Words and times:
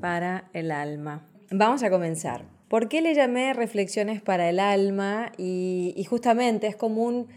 para 0.00 0.48
el 0.52 0.70
alma. 0.70 1.26
Vamos 1.50 1.82
a 1.82 1.90
comenzar. 1.90 2.44
¿Por 2.68 2.88
qué 2.88 3.00
le 3.00 3.14
llamé 3.14 3.54
reflexiones 3.54 4.20
para 4.20 4.48
el 4.50 4.60
alma? 4.60 5.32
Y, 5.38 6.04
justamente 6.08 6.66
es 6.66 6.76
como, 6.76 7.04
un, 7.04 7.28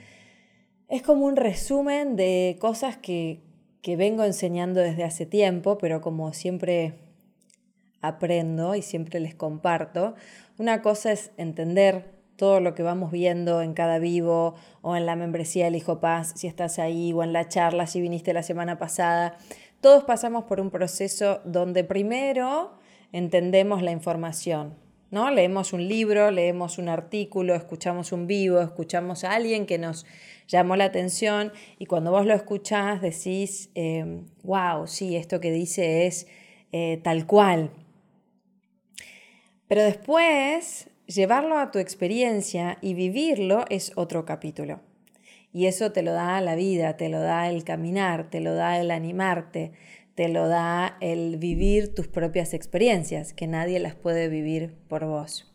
es 0.89 1.01
como 1.01 1.25
un 1.25 1.37
resumen 1.37 2.15
de 2.15 2.57
cosas 2.59 2.97
que, 2.97 3.41
que 3.81 3.95
vengo 3.95 4.23
enseñando 4.23 4.81
desde 4.81 5.03
hace 5.03 5.25
tiempo, 5.25 5.77
pero 5.77 6.01
como 6.01 6.33
siempre 6.33 6.95
aprendo 8.01 8.75
y 8.75 8.81
siempre 8.81 9.19
les 9.19 9.33
comparto. 9.33 10.15
Una 10.57 10.81
cosa 10.81 11.11
es 11.13 11.31
entender 11.37 12.21
todo 12.35 12.59
lo 12.59 12.73
que 12.73 12.83
vamos 12.83 13.11
viendo 13.11 13.61
en 13.61 13.73
cada 13.73 13.99
vivo 13.99 14.55
o 14.81 14.95
en 14.95 15.05
la 15.05 15.15
membresía 15.15 15.65
del 15.65 15.75
Hijo 15.75 15.99
Paz, 15.99 16.33
si 16.35 16.47
estás 16.47 16.79
ahí, 16.79 17.13
o 17.13 17.23
en 17.23 17.33
la 17.33 17.47
charla, 17.47 17.85
si 17.85 18.01
viniste 18.01 18.33
la 18.33 18.43
semana 18.43 18.79
pasada. 18.79 19.37
Todos 19.81 20.03
pasamos 20.03 20.43
por 20.43 20.59
un 20.59 20.69
proceso 20.69 21.41
donde 21.43 21.83
primero 21.83 22.77
entendemos 23.11 23.81
la 23.81 23.89
información, 23.89 24.77
¿no? 25.09 25.31
Leemos 25.31 25.73
un 25.73 25.87
libro, 25.87 26.29
leemos 26.29 26.77
un 26.77 26.87
artículo, 26.87 27.55
escuchamos 27.55 28.11
un 28.11 28.27
vivo, 28.27 28.61
escuchamos 28.61 29.23
a 29.23 29.31
alguien 29.31 29.65
que 29.65 29.79
nos 29.79 30.05
llamó 30.47 30.75
la 30.75 30.85
atención 30.85 31.51
y 31.79 31.87
cuando 31.87 32.11
vos 32.11 32.27
lo 32.27 32.35
escuchás 32.35 33.01
decís, 33.01 33.71
wow, 34.43 34.81
em, 34.81 34.87
sí, 34.87 35.15
esto 35.15 35.39
que 35.39 35.51
dice 35.51 36.05
es 36.05 36.27
eh, 36.71 37.01
tal 37.03 37.25
cual. 37.25 37.71
Pero 39.67 39.81
después, 39.81 40.91
llevarlo 41.07 41.57
a 41.57 41.71
tu 41.71 41.79
experiencia 41.79 42.77
y 42.81 42.93
vivirlo 42.93 43.65
es 43.69 43.93
otro 43.95 44.25
capítulo. 44.25 44.90
Y 45.53 45.65
eso 45.65 45.91
te 45.91 46.01
lo 46.01 46.13
da 46.13 46.39
la 46.41 46.55
vida, 46.55 46.97
te 46.97 47.09
lo 47.09 47.19
da 47.19 47.49
el 47.49 47.63
caminar, 47.63 48.29
te 48.29 48.39
lo 48.39 48.53
da 48.55 48.79
el 48.79 48.91
animarte, 48.91 49.71
te 50.15 50.29
lo 50.29 50.47
da 50.47 50.97
el 51.01 51.37
vivir 51.37 51.93
tus 51.93 52.07
propias 52.07 52.53
experiencias, 52.53 53.33
que 53.33 53.47
nadie 53.47 53.79
las 53.79 53.95
puede 53.95 54.27
vivir 54.29 54.75
por 54.87 55.05
vos. 55.05 55.51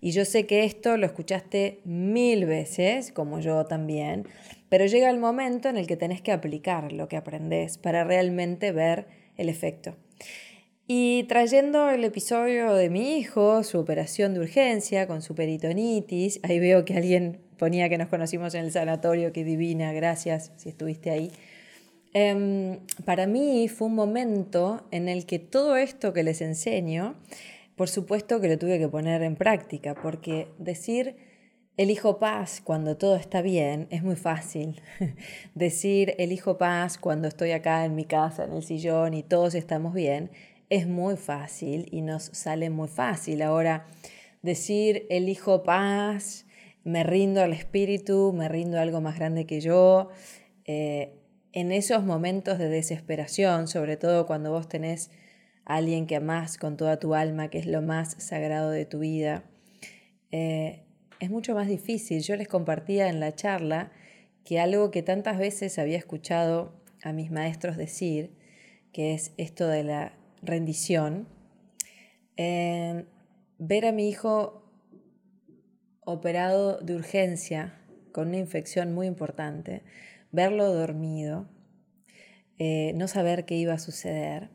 Y 0.00 0.12
yo 0.12 0.24
sé 0.24 0.46
que 0.46 0.64
esto 0.64 0.96
lo 0.96 1.06
escuchaste 1.06 1.80
mil 1.84 2.46
veces, 2.46 3.12
como 3.12 3.40
yo 3.40 3.66
también, 3.66 4.26
pero 4.68 4.86
llega 4.86 5.10
el 5.10 5.18
momento 5.18 5.68
en 5.68 5.76
el 5.76 5.86
que 5.86 5.96
tenés 5.96 6.22
que 6.22 6.32
aplicar 6.32 6.92
lo 6.92 7.08
que 7.08 7.16
aprendes 7.16 7.76
para 7.76 8.04
realmente 8.04 8.72
ver 8.72 9.06
el 9.36 9.48
efecto. 9.48 9.96
Y 10.92 11.22
trayendo 11.28 11.88
el 11.88 12.02
episodio 12.02 12.74
de 12.74 12.90
mi 12.90 13.16
hijo, 13.16 13.62
su 13.62 13.78
operación 13.78 14.34
de 14.34 14.40
urgencia 14.40 15.06
con 15.06 15.22
su 15.22 15.36
peritonitis, 15.36 16.40
ahí 16.42 16.58
veo 16.58 16.84
que 16.84 16.96
alguien 16.96 17.38
ponía 17.58 17.88
que 17.88 17.96
nos 17.96 18.08
conocimos 18.08 18.56
en 18.56 18.64
el 18.64 18.72
sanatorio, 18.72 19.32
qué 19.32 19.44
divina, 19.44 19.92
gracias 19.92 20.50
si 20.56 20.68
estuviste 20.68 21.10
ahí. 21.10 21.30
Em, 22.12 22.80
para 23.04 23.28
mí 23.28 23.68
fue 23.68 23.86
un 23.86 23.94
momento 23.94 24.84
en 24.90 25.08
el 25.08 25.26
que 25.26 25.38
todo 25.38 25.76
esto 25.76 26.12
que 26.12 26.24
les 26.24 26.40
enseño, 26.40 27.14
por 27.76 27.88
supuesto 27.88 28.40
que 28.40 28.48
lo 28.48 28.58
tuve 28.58 28.80
que 28.80 28.88
poner 28.88 29.22
en 29.22 29.36
práctica, 29.36 29.94
porque 29.94 30.48
decir 30.58 31.14
elijo 31.76 32.18
paz 32.18 32.60
cuando 32.62 32.96
todo 32.96 33.14
está 33.14 33.42
bien 33.42 33.86
es 33.90 34.02
muy 34.02 34.16
fácil. 34.16 34.82
decir 35.54 36.16
elijo 36.18 36.58
paz 36.58 36.98
cuando 36.98 37.28
estoy 37.28 37.52
acá 37.52 37.84
en 37.84 37.94
mi 37.94 38.06
casa, 38.06 38.42
en 38.42 38.54
el 38.54 38.64
sillón 38.64 39.14
y 39.14 39.22
todos 39.22 39.54
estamos 39.54 39.94
bien, 39.94 40.32
es 40.70 40.86
muy 40.86 41.16
fácil 41.16 41.86
y 41.90 42.00
nos 42.00 42.24
sale 42.24 42.70
muy 42.70 42.88
fácil. 42.88 43.42
Ahora, 43.42 43.86
decir 44.40 45.06
elijo 45.10 45.62
paz 45.64 46.46
me 46.84 47.02
rindo 47.02 47.42
al 47.42 47.52
espíritu, 47.52 48.32
me 48.32 48.48
rindo 48.48 48.78
a 48.78 48.82
algo 48.82 49.00
más 49.00 49.18
grande 49.18 49.44
que 49.46 49.60
yo. 49.60 50.08
Eh, 50.64 51.16
en 51.52 51.72
esos 51.72 52.04
momentos 52.04 52.58
de 52.58 52.68
desesperación, 52.68 53.66
sobre 53.66 53.96
todo 53.96 54.26
cuando 54.26 54.52
vos 54.52 54.68
tenés 54.68 55.10
a 55.64 55.76
alguien 55.76 56.06
que 56.06 56.16
amás 56.16 56.56
con 56.56 56.76
toda 56.76 56.98
tu 56.98 57.14
alma, 57.14 57.50
que 57.50 57.58
es 57.58 57.66
lo 57.66 57.82
más 57.82 58.14
sagrado 58.22 58.70
de 58.70 58.86
tu 58.86 59.00
vida, 59.00 59.44
eh, 60.30 60.84
es 61.18 61.30
mucho 61.30 61.54
más 61.54 61.66
difícil. 61.66 62.22
Yo 62.22 62.36
les 62.36 62.46
compartía 62.46 63.08
en 63.08 63.18
la 63.18 63.34
charla 63.34 63.90
que 64.44 64.60
algo 64.60 64.92
que 64.92 65.02
tantas 65.02 65.38
veces 65.38 65.78
había 65.78 65.98
escuchado 65.98 66.72
a 67.02 67.12
mis 67.12 67.30
maestros 67.32 67.76
decir, 67.76 68.30
que 68.92 69.14
es 69.14 69.32
esto 69.36 69.66
de 69.66 69.84
la 69.84 70.19
rendición, 70.42 71.28
ver 72.36 73.84
a 73.84 73.92
mi 73.92 74.08
hijo 74.08 74.60
operado 76.04 76.78
de 76.80 76.96
urgencia 76.96 77.78
con 78.12 78.28
una 78.28 78.38
infección 78.38 78.94
muy 78.94 79.06
importante, 79.06 79.82
verlo 80.32 80.72
dormido, 80.72 81.48
eh, 82.58 82.92
no 82.94 83.08
saber 83.08 83.44
qué 83.44 83.56
iba 83.56 83.74
a 83.74 83.78
suceder, 83.78 84.50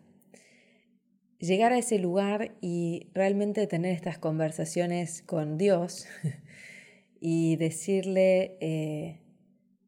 llegar 1.39 1.71
a 1.71 1.77
ese 1.77 1.99
lugar 1.99 2.55
y 2.61 3.09
realmente 3.13 3.67
tener 3.67 3.93
estas 3.93 4.17
conversaciones 4.17 5.21
con 5.21 5.57
Dios 5.57 6.07
y 7.19 7.55
decirle, 7.55 8.57
eh, 8.59 9.21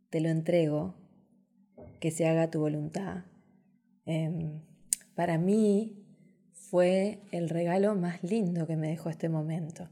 te 0.10 0.22
lo 0.22 0.30
entrego, 0.30 0.96
que 2.00 2.12
se 2.12 2.28
haga 2.28 2.50
tu 2.50 2.60
voluntad. 2.60 3.26
Em, 4.06 4.62
para 5.18 5.40
mí 5.40 5.98
fue 6.54 7.22
el 7.32 7.50
regalo 7.50 7.96
más 7.96 8.22
lindo 8.22 8.68
que 8.68 8.76
me 8.76 8.88
dejó 8.88 9.10
este 9.10 9.30
momento. 9.30 9.90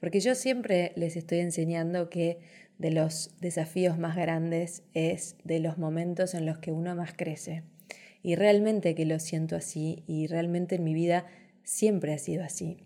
Porque 0.00 0.20
yo 0.20 0.34
siempre 0.34 0.92
les 0.96 1.16
estoy 1.16 1.40
enseñando 1.40 2.08
que 2.08 2.38
de 2.78 2.90
los 2.90 3.34
desafíos 3.42 3.98
más 3.98 4.16
grandes 4.16 4.82
es 4.94 5.36
de 5.44 5.60
los 5.60 5.76
momentos 5.76 6.32
en 6.32 6.46
los 6.46 6.60
que 6.60 6.72
uno 6.72 6.96
más 6.96 7.12
crece. 7.12 7.62
Y 8.22 8.36
realmente 8.36 8.94
que 8.94 9.04
lo 9.04 9.18
siento 9.18 9.54
así 9.54 10.02
y 10.06 10.28
realmente 10.28 10.76
en 10.76 10.84
mi 10.84 10.94
vida 10.94 11.26
siempre 11.62 12.14
ha 12.14 12.18
sido 12.18 12.42
así. 12.42 12.78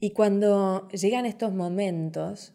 Y 0.00 0.10
cuando 0.10 0.88
llegan 0.88 1.26
estos 1.26 1.54
momentos 1.54 2.54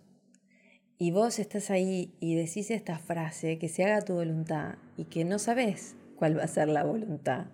y 0.98 1.12
vos 1.12 1.40
estás 1.40 1.72
ahí 1.72 2.14
y 2.20 2.36
decís 2.36 2.72
esta 2.72 3.00
frase, 3.00 3.58
que 3.58 3.70
se 3.70 3.86
haga 3.86 4.02
tu 4.02 4.16
voluntad 4.16 4.76
y 4.98 5.06
que 5.06 5.24
no 5.24 5.40
sabes 5.40 5.96
cuál 6.22 6.38
va 6.38 6.44
a 6.44 6.48
ser 6.48 6.68
la 6.68 6.84
voluntad, 6.84 7.48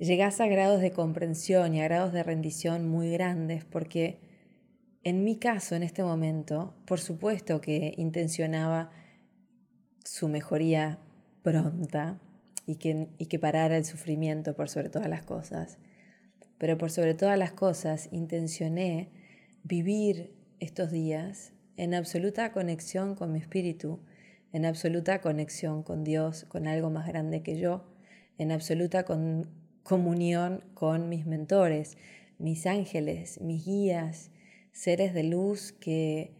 llegás 0.00 0.40
a 0.40 0.48
grados 0.48 0.80
de 0.80 0.90
comprensión 0.90 1.76
y 1.76 1.80
a 1.80 1.84
grados 1.84 2.12
de 2.12 2.24
rendición 2.24 2.88
muy 2.88 3.08
grandes 3.12 3.64
porque 3.64 4.18
en 5.04 5.22
mi 5.22 5.36
caso, 5.36 5.76
en 5.76 5.84
este 5.84 6.02
momento, 6.02 6.74
por 6.88 6.98
supuesto 6.98 7.60
que 7.60 7.94
intencionaba 7.98 8.90
su 10.04 10.26
mejoría 10.26 10.98
pronta 11.44 12.18
y 12.66 12.78
que, 12.78 13.10
y 13.16 13.26
que 13.26 13.38
parara 13.38 13.76
el 13.76 13.84
sufrimiento 13.84 14.56
por 14.56 14.68
sobre 14.68 14.88
todas 14.88 15.08
las 15.08 15.22
cosas. 15.22 15.78
Pero 16.58 16.76
por 16.78 16.90
sobre 16.90 17.14
todas 17.14 17.38
las 17.38 17.52
cosas 17.52 18.08
intencioné 18.10 19.12
vivir 19.62 20.34
estos 20.58 20.90
días 20.90 21.52
en 21.76 21.94
absoluta 21.94 22.50
conexión 22.50 23.14
con 23.14 23.30
mi 23.30 23.38
espíritu, 23.38 24.00
en 24.52 24.64
absoluta 24.64 25.20
conexión 25.20 25.82
con 25.82 26.04
Dios, 26.04 26.44
con 26.44 26.66
algo 26.66 26.90
más 26.90 27.06
grande 27.06 27.42
que 27.42 27.58
yo, 27.58 27.84
en 28.38 28.52
absoluta 28.52 29.04
con, 29.04 29.48
comunión 29.86 30.64
con 30.74 31.08
mis 31.08 31.26
mentores, 31.26 31.96
mis 32.38 32.66
ángeles, 32.66 33.40
mis 33.40 33.64
guías, 33.64 34.30
seres 34.72 35.14
de 35.14 35.22
luz 35.22 35.72
que, 35.72 36.32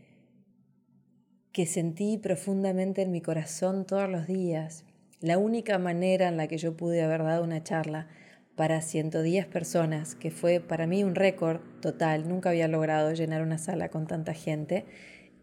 que 1.52 1.64
sentí 1.64 2.18
profundamente 2.18 3.02
en 3.02 3.12
mi 3.12 3.20
corazón 3.20 3.86
todos 3.86 4.10
los 4.10 4.26
días. 4.26 4.84
La 5.20 5.38
única 5.38 5.78
manera 5.78 6.28
en 6.28 6.36
la 6.36 6.48
que 6.48 6.58
yo 6.58 6.76
pude 6.76 7.02
haber 7.02 7.22
dado 7.22 7.42
una 7.44 7.62
charla 7.62 8.08
para 8.56 8.80
110 8.80 9.46
personas, 9.46 10.14
que 10.14 10.30
fue 10.30 10.60
para 10.60 10.86
mí 10.86 11.04
un 11.04 11.14
récord 11.14 11.60
total, 11.80 12.28
nunca 12.28 12.50
había 12.50 12.68
logrado 12.68 13.12
llenar 13.12 13.42
una 13.42 13.58
sala 13.58 13.90
con 13.90 14.06
tanta 14.06 14.34
gente, 14.34 14.84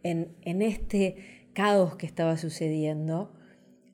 en, 0.04 0.36
en 0.42 0.62
este 0.62 1.43
caos 1.54 1.96
que 1.96 2.06
estaba 2.06 2.38
sucediendo, 2.38 3.32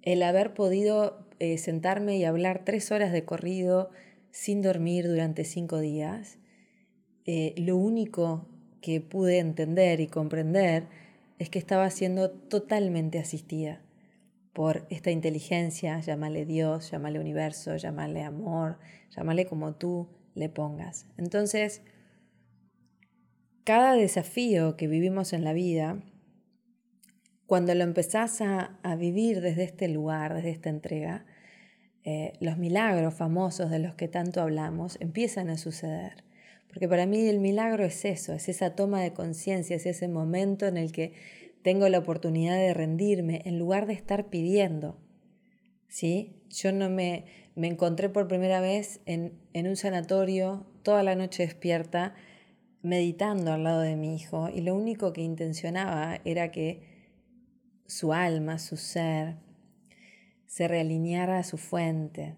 el 0.01 0.23
haber 0.23 0.53
podido 0.53 1.27
eh, 1.39 1.57
sentarme 1.57 2.17
y 2.17 2.25
hablar 2.25 2.63
tres 2.65 2.91
horas 2.91 3.11
de 3.11 3.25
corrido 3.25 3.89
sin 4.31 4.61
dormir 4.61 5.07
durante 5.07 5.43
cinco 5.45 5.79
días, 5.79 6.39
eh, 7.25 7.53
lo 7.57 7.77
único 7.77 8.47
que 8.81 9.01
pude 9.01 9.39
entender 9.39 9.99
y 9.99 10.07
comprender 10.07 10.87
es 11.37 11.49
que 11.49 11.59
estaba 11.59 11.89
siendo 11.89 12.31
totalmente 12.31 13.19
asistida 13.19 13.81
por 14.53 14.85
esta 14.89 15.11
inteligencia, 15.11 15.99
llámale 15.99 16.45
Dios, 16.45 16.91
llámale 16.91 17.19
universo, 17.19 17.77
llámale 17.77 18.23
amor, 18.23 18.77
llámale 19.15 19.45
como 19.45 19.75
tú 19.75 20.09
le 20.35 20.49
pongas. 20.49 21.05
Entonces, 21.17 21.81
cada 23.63 23.93
desafío 23.93 24.75
que 24.75 24.87
vivimos 24.87 25.31
en 25.31 25.43
la 25.43 25.53
vida, 25.53 26.01
cuando 27.49 27.73
lo 27.73 27.83
empezás 27.83 28.41
a, 28.41 28.77
vivir 28.99 29.41
desde 29.41 29.63
este 29.63 29.87
lugar, 29.87 30.35
desde 30.35 30.51
esta 30.51 30.69
entrega, 30.69 31.25
eh, 32.03 32.33
los 32.39 32.59
milagros 32.59 33.15
famosos 33.15 33.71
de 33.71 33.79
los 33.79 33.95
que 33.95 34.07
tanto 34.07 34.39
hablamos 34.39 34.99
empiezan 35.01 35.49
a 35.49 35.57
suceder. 35.57 36.23
Porque 36.67 36.87
para 36.87 37.07
mí 37.07 37.27
el 37.27 37.39
milagro 37.39 37.85
es 37.85 38.05
eso, 38.05 38.33
es 38.33 38.49
esa 38.49 38.75
toma 38.75 39.01
de 39.01 39.13
conciencia, 39.13 39.75
es 39.75 39.87
ese 39.87 40.07
momento 40.07 40.67
en 40.67 40.77
el 40.77 40.91
que 40.91 41.13
tengo 41.63 41.89
la 41.89 41.97
oportunidad 41.97 42.55
de 42.55 42.71
rendirme 42.75 43.41
en 43.45 43.57
lugar 43.57 43.87
de 43.87 43.93
estar 43.93 44.29
pidiendo. 44.29 44.99
¿Sí? 45.87 46.43
Yo 46.51 46.71
no 46.71 46.87
me, 46.91 47.25
me 47.55 47.65
encontré 47.65 48.09
por 48.09 48.27
primera 48.27 48.61
vez 48.61 49.01
en, 49.07 49.33
en 49.53 49.67
un 49.67 49.75
sanatorio 49.75 50.67
toda 50.83 51.01
la 51.01 51.15
noche 51.15 51.47
despierta 51.47 52.13
meditando 52.83 53.53
al 53.53 53.63
lado 53.63 53.81
de 53.81 53.95
mi 53.95 54.13
hijo 54.13 54.49
y 54.53 54.61
lo 54.61 54.75
único 54.75 55.13
que 55.13 55.21
intencionaba 55.21 56.19
era 56.25 56.51
que 56.51 56.88
su 57.89 58.13
alma, 58.13 58.59
su 58.59 58.77
ser, 58.77 59.35
se 60.45 60.67
realineara 60.67 61.39
a 61.39 61.43
su 61.43 61.57
fuente. 61.57 62.35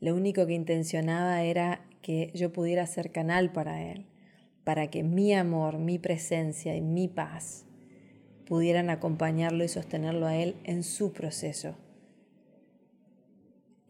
Lo 0.00 0.14
único 0.14 0.46
que 0.46 0.54
intencionaba 0.54 1.42
era 1.42 1.84
que 2.00 2.32
yo 2.34 2.52
pudiera 2.52 2.86
ser 2.86 3.12
canal 3.12 3.52
para 3.52 3.82
él, 3.82 4.06
para 4.64 4.88
que 4.88 5.02
mi 5.02 5.34
amor, 5.34 5.78
mi 5.78 5.98
presencia 5.98 6.74
y 6.74 6.80
mi 6.80 7.06
paz 7.06 7.66
pudieran 8.46 8.88
acompañarlo 8.88 9.62
y 9.62 9.68
sostenerlo 9.68 10.26
a 10.26 10.36
él 10.36 10.56
en 10.64 10.82
su 10.82 11.12
proceso. 11.12 11.76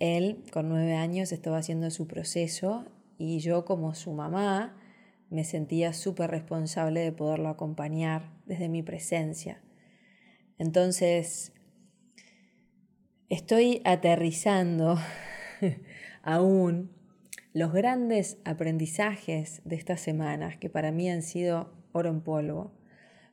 Él, 0.00 0.42
con 0.52 0.68
nueve 0.68 0.94
años, 0.94 1.30
estaba 1.30 1.58
haciendo 1.58 1.90
su 1.92 2.08
proceso 2.08 2.84
y 3.18 3.38
yo 3.38 3.64
como 3.64 3.94
su 3.94 4.12
mamá 4.12 4.76
me 5.30 5.44
sentía 5.44 5.92
súper 5.92 6.30
responsable 6.30 7.00
de 7.00 7.12
poderlo 7.12 7.48
acompañar 7.48 8.32
desde 8.46 8.68
mi 8.68 8.82
presencia. 8.82 9.62
Entonces, 10.62 11.52
estoy 13.28 13.82
aterrizando 13.84 14.96
aún 16.22 16.92
los 17.52 17.72
grandes 17.72 18.38
aprendizajes 18.44 19.60
de 19.64 19.74
estas 19.74 20.00
semanas, 20.00 20.58
que 20.58 20.70
para 20.70 20.92
mí 20.92 21.10
han 21.10 21.22
sido 21.22 21.72
oro 21.90 22.10
en 22.10 22.20
polvo, 22.20 22.70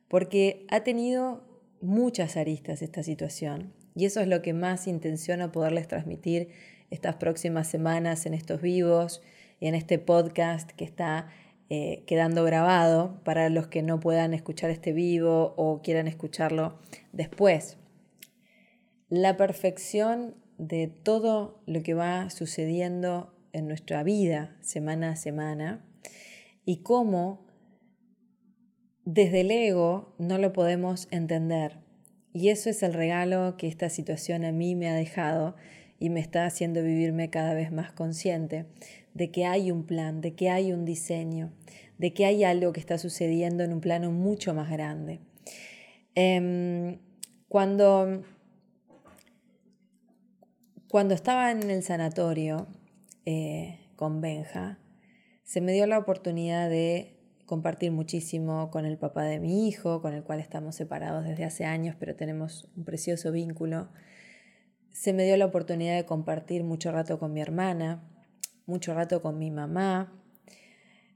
porque 0.08 0.66
ha 0.70 0.80
tenido 0.80 1.46
muchas 1.80 2.36
aristas 2.36 2.82
esta 2.82 3.04
situación 3.04 3.74
y 3.94 4.06
eso 4.06 4.18
es 4.18 4.26
lo 4.26 4.42
que 4.42 4.52
más 4.52 4.88
intenciono 4.88 5.52
poderles 5.52 5.86
transmitir 5.86 6.48
estas 6.90 7.14
próximas 7.14 7.68
semanas 7.68 8.26
en 8.26 8.34
estos 8.34 8.60
vivos 8.60 9.22
y 9.60 9.68
en 9.68 9.76
este 9.76 10.00
podcast 10.00 10.72
que 10.72 10.84
está 10.84 11.28
eh, 11.72 12.02
quedando 12.04 12.42
grabado 12.42 13.20
para 13.22 13.48
los 13.48 13.68
que 13.68 13.82
no 13.82 14.00
puedan 14.00 14.34
escuchar 14.34 14.70
este 14.70 14.92
vivo 14.92 15.54
o 15.56 15.82
quieran 15.82 16.08
escucharlo 16.08 16.80
después. 17.12 17.78
La 19.08 19.36
perfección 19.36 20.34
de 20.58 20.88
todo 20.88 21.62
lo 21.66 21.84
que 21.84 21.94
va 21.94 22.28
sucediendo 22.28 23.32
en 23.52 23.68
nuestra 23.68 24.02
vida 24.02 24.56
semana 24.60 25.10
a 25.10 25.16
semana 25.16 25.86
y 26.64 26.82
cómo 26.82 27.46
desde 29.04 29.42
el 29.42 29.52
ego 29.52 30.16
no 30.18 30.38
lo 30.38 30.52
podemos 30.52 31.06
entender. 31.12 31.78
Y 32.32 32.48
eso 32.48 32.68
es 32.68 32.82
el 32.82 32.94
regalo 32.94 33.56
que 33.56 33.68
esta 33.68 33.90
situación 33.90 34.44
a 34.44 34.50
mí 34.50 34.74
me 34.74 34.88
ha 34.88 34.94
dejado 34.94 35.54
y 36.00 36.10
me 36.10 36.18
está 36.18 36.46
haciendo 36.46 36.82
vivirme 36.82 37.30
cada 37.30 37.54
vez 37.54 37.70
más 37.70 37.92
consciente 37.92 38.66
de 39.14 39.30
que 39.30 39.46
hay 39.46 39.70
un 39.70 39.84
plan, 39.84 40.20
de 40.20 40.34
que 40.34 40.50
hay 40.50 40.72
un 40.72 40.84
diseño, 40.84 41.52
de 41.98 42.12
que 42.14 42.26
hay 42.26 42.44
algo 42.44 42.72
que 42.72 42.80
está 42.80 42.98
sucediendo 42.98 43.64
en 43.64 43.72
un 43.72 43.80
plano 43.80 44.10
mucho 44.10 44.54
más 44.54 44.70
grande. 44.70 45.20
Em, 46.14 46.98
cuando, 47.48 48.22
cuando 50.88 51.14
estaba 51.14 51.50
en 51.50 51.70
el 51.70 51.82
sanatorio 51.82 52.66
eh, 53.26 53.80
con 53.96 54.20
Benja, 54.20 54.78
se 55.42 55.60
me 55.60 55.72
dio 55.72 55.86
la 55.86 55.98
oportunidad 55.98 56.70
de 56.70 57.16
compartir 57.46 57.90
muchísimo 57.90 58.70
con 58.70 58.86
el 58.86 58.96
papá 58.96 59.24
de 59.24 59.40
mi 59.40 59.66
hijo, 59.66 60.00
con 60.00 60.14
el 60.14 60.22
cual 60.22 60.38
estamos 60.38 60.76
separados 60.76 61.24
desde 61.24 61.44
hace 61.44 61.64
años, 61.64 61.96
pero 61.98 62.14
tenemos 62.14 62.68
un 62.76 62.84
precioso 62.84 63.32
vínculo. 63.32 63.88
Se 64.92 65.12
me 65.12 65.24
dio 65.24 65.36
la 65.36 65.46
oportunidad 65.46 65.96
de 65.96 66.04
compartir 66.04 66.62
mucho 66.62 66.92
rato 66.92 67.18
con 67.18 67.32
mi 67.32 67.40
hermana, 67.40 68.04
mucho 68.70 68.94
rato 68.94 69.20
con 69.20 69.38
mi 69.38 69.50
mamá. 69.50 70.12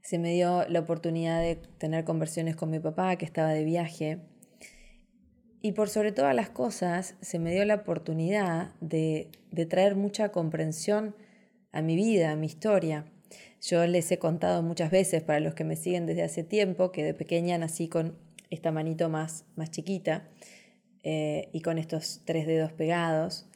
Se 0.01 0.19
me 0.19 0.33
dio 0.33 0.67
la 0.69 0.81
oportunidad 0.81 1.41
de 1.41 1.55
tener 1.55 2.03
conversiones 2.03 2.55
con 2.55 2.69
mi 2.69 2.79
papá, 2.79 3.15
que 3.15 3.25
estaba 3.25 3.49
de 3.49 3.63
viaje. 3.63 4.19
Y 5.61 5.71
por 5.71 5.89
sobre 5.89 6.11
todas 6.11 6.35
las 6.35 6.49
cosas, 6.49 7.15
se 7.21 7.39
me 7.39 7.51
dio 7.51 7.65
la 7.65 7.75
oportunidad 7.75 8.75
de, 8.81 9.31
de 9.51 9.65
traer 9.65 9.95
mucha 9.95 10.29
comprensión 10.29 11.15
a 11.71 11.81
mi 11.81 11.95
vida, 11.95 12.31
a 12.31 12.35
mi 12.35 12.45
historia. 12.45 13.05
Yo 13.61 13.87
les 13.87 14.11
he 14.11 14.19
contado 14.19 14.61
muchas 14.61 14.91
veces, 14.91 15.23
para 15.23 15.39
los 15.39 15.55
que 15.55 15.63
me 15.63 15.75
siguen 15.75 16.05
desde 16.05 16.21
hace 16.21 16.43
tiempo, 16.43 16.91
que 16.91 17.03
de 17.03 17.15
pequeña 17.15 17.57
nací 17.57 17.87
con 17.87 18.15
esta 18.51 18.71
manito 18.71 19.09
más, 19.09 19.45
más 19.55 19.71
chiquita 19.71 20.29
eh, 21.03 21.49
y 21.51 21.61
con 21.61 21.79
estos 21.79 22.21
tres 22.25 22.45
dedos 22.45 22.73
pegados. 22.73 23.47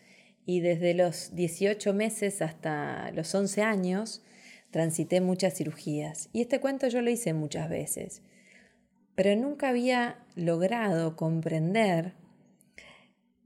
Y 0.50 0.62
desde 0.62 0.96
los 0.96 1.36
18 1.36 1.94
meses 1.94 2.42
hasta 2.42 3.12
los 3.12 3.36
11 3.36 3.62
años 3.62 4.24
transité 4.72 5.22
muchas 5.22 5.54
cirugías. 5.54 6.28
Y 6.34 6.42
este 6.42 6.60
cuento 6.60 6.88
yo 6.88 7.04
lo 7.04 7.12
hice 7.12 7.36
muchas 7.36 7.70
veces. 7.70 8.24
Pero 9.14 9.40
nunca 9.40 9.70
había 9.70 10.26
logrado 10.34 11.16
comprender 11.16 12.16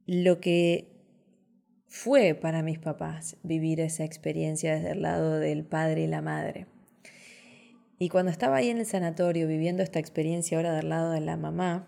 lo 0.06 0.40
que 0.40 0.94
fue 1.88 2.36
para 2.36 2.64
mis 2.64 2.80
papás 2.80 3.36
vivir 3.44 3.82
esa 3.82 4.06
experiencia 4.06 4.74
desde 4.74 4.92
el 4.92 5.02
lado 5.02 5.40
del 5.40 5.66
padre 5.66 6.04
y 6.04 6.08
la 6.08 6.22
madre. 6.22 6.68
Y 8.00 8.08
cuando 8.08 8.32
estaba 8.32 8.56
ahí 8.56 8.70
en 8.70 8.78
el 8.78 8.86
sanatorio 8.86 9.46
viviendo 9.46 9.84
esta 9.84 10.00
experiencia 10.00 10.56
ahora 10.56 10.74
del 10.74 10.88
lado 10.88 11.12
de 11.12 11.20
la 11.20 11.36
mamá, 11.36 11.86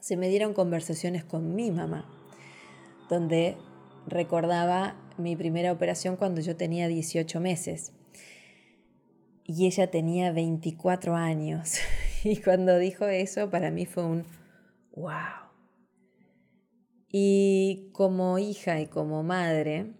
se 0.00 0.16
me 0.16 0.30
dieron 0.30 0.54
conversaciones 0.54 1.22
con 1.22 1.54
mi 1.54 1.70
mamá, 1.70 2.10
donde 3.10 3.58
recordaba 4.06 4.96
mi 5.18 5.36
primera 5.36 5.72
operación 5.72 6.16
cuando 6.16 6.40
yo 6.40 6.56
tenía 6.56 6.88
18 6.88 7.40
meses 7.40 7.92
y 9.44 9.66
ella 9.66 9.90
tenía 9.90 10.32
24 10.32 11.16
años. 11.16 11.78
Y 12.22 12.36
cuando 12.36 12.76
dijo 12.76 13.06
eso, 13.06 13.48
para 13.48 13.70
mí 13.70 13.86
fue 13.86 14.04
un 14.04 14.26
wow. 14.94 15.48
Y 17.08 17.88
como 17.94 18.38
hija 18.38 18.78
y 18.78 18.88
como 18.88 19.22
madre, 19.22 19.94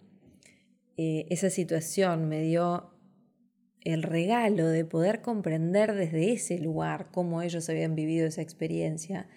eh, 0.97 1.25
esa 1.31 1.49
situación 1.49 2.29
me 2.29 2.41
dio 2.41 2.91
el 3.83 4.03
regalo 4.03 4.67
de 4.67 4.85
poder 4.85 5.21
comprender 5.21 5.95
desde 5.95 6.31
ese 6.31 6.59
lugar 6.59 7.09
cómo 7.11 7.41
ellos 7.41 7.67
habían 7.69 7.95
vivido 7.95 8.27
esa 8.27 8.43
experiencia 8.43 9.27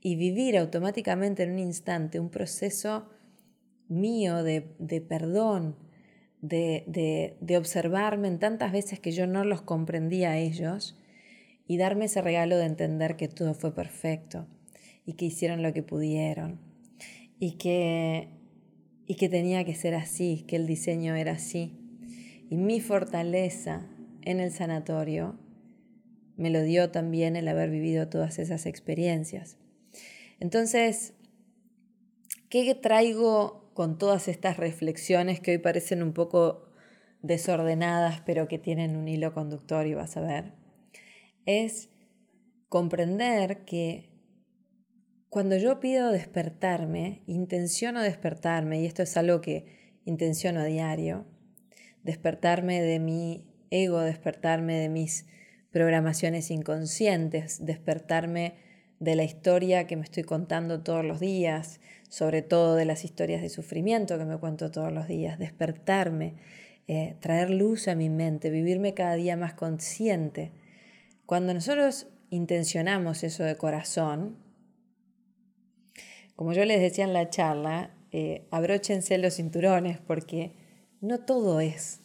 y 0.00 0.16
vivir 0.16 0.58
automáticamente 0.58 1.44
en 1.44 1.52
un 1.52 1.58
instante 1.60 2.18
un 2.18 2.30
proceso 2.30 3.08
mío 3.88 4.42
de, 4.42 4.62
perdón, 5.08 5.76
de, 6.40 7.36
de, 7.40 7.56
observarme 7.56 8.28
en 8.28 8.38
tantas 8.38 8.72
veces 8.72 9.00
que 9.00 9.12
yo 9.12 9.26
no 9.26 9.44
los 9.44 9.62
comprendía 9.62 10.32
a 10.32 10.38
ellos 10.38 10.98
y 11.66 11.78
darme 11.78 12.06
ese 12.06 12.22
regalo 12.22 12.56
de 12.56 12.66
entender 12.66 13.16
que 13.16 13.28
todo 13.28 13.54
fue 13.54 13.74
perfecto 13.74 14.46
y 15.04 15.14
que 15.14 15.24
hicieron 15.24 15.62
lo 15.62 15.72
que 15.72 15.82
pudieron 15.82 16.60
y 17.38 17.52
que, 17.52 18.28
y 19.06 19.14
que 19.14 19.28
tenía 19.28 19.64
que 19.64 19.74
ser 19.74 19.94
así, 19.94 20.44
que 20.46 20.56
el 20.56 20.66
diseño 20.66 21.14
era 21.14 21.32
así. 21.32 21.78
Y 22.48 22.56
mi 22.56 22.80
fortaleza 22.80 23.88
en 24.22 24.40
el 24.40 24.52
sanatorio 24.52 25.38
me 26.36 26.50
lo 26.50 26.62
dio 26.62 26.90
también 26.90 27.34
el 27.36 27.48
haber 27.48 27.70
vivido 27.70 28.08
todas 28.08 28.38
esas 28.38 28.66
experiencias. 28.66 29.58
Entonces, 30.38 31.14
¿qué 32.48 32.74
traigo 32.74 33.65
con 33.76 33.98
todas 33.98 34.26
estas 34.26 34.56
reflexiones 34.56 35.38
que 35.38 35.50
hoy 35.50 35.58
parecen 35.58 36.02
un 36.02 36.14
poco 36.14 36.72
desordenadas, 37.20 38.22
pero 38.24 38.48
que 38.48 38.58
tienen 38.58 38.96
un 38.96 39.06
hilo 39.06 39.34
conductor 39.34 39.86
y 39.86 39.92
vas 39.92 40.16
a 40.16 40.22
ver? 40.22 40.54
Es 41.44 41.90
comprender 42.70 43.66
que 43.66 44.08
cuando 45.28 45.58
yo 45.58 45.78
pido 45.78 46.10
despertarme, 46.10 47.22
intenciono 47.26 48.00
despertarme, 48.00 48.80
y 48.80 48.86
esto 48.86 49.02
es 49.02 49.14
algo 49.18 49.42
que 49.42 49.98
intenciono 50.06 50.60
a 50.60 50.64
diario, 50.64 51.26
despertarme 52.02 52.80
de 52.80 52.98
mi 52.98 53.46
ego, 53.68 54.00
despertarme 54.00 54.76
de 54.76 54.88
mis 54.88 55.26
programaciones 55.70 56.50
inconscientes, 56.50 57.62
despertarme 57.66 58.56
de 58.98 59.14
la 59.14 59.24
historia 59.24 59.86
que 59.86 59.96
me 59.96 60.04
estoy 60.04 60.22
contando 60.22 60.82
todos 60.82 61.04
los 61.04 61.20
días, 61.20 61.80
sobre 62.08 62.42
todo 62.42 62.76
de 62.76 62.84
las 62.84 63.04
historias 63.04 63.42
de 63.42 63.48
sufrimiento 63.48 64.18
que 64.18 64.24
me 64.24 64.38
cuento 64.38 64.70
todos 64.70 64.92
los 64.92 65.08
días, 65.08 65.38
despertarme 65.38 66.34
eh, 66.88 67.16
traer 67.18 67.50
luz 67.50 67.88
a 67.88 67.96
mi 67.96 68.08
mente, 68.08 68.48
vivirme 68.48 68.94
cada 68.94 69.16
día 69.16 69.36
más 69.36 69.54
consciente. 69.54 70.52
Cuando 71.24 71.52
nosotros 71.52 72.06
intencionamos 72.30 73.24
eso 73.24 73.42
de 73.42 73.56
corazón, 73.56 74.36
como 76.36 76.52
yo 76.52 76.64
les 76.64 76.80
decía 76.80 77.04
en 77.04 77.12
la 77.12 77.28
charla, 77.28 77.90
eh, 78.12 78.46
abróchense 78.52 79.18
los 79.18 79.34
cinturones 79.34 79.98
porque 79.98 80.52
no 81.00 81.18
todo 81.24 81.58
es 81.60 82.02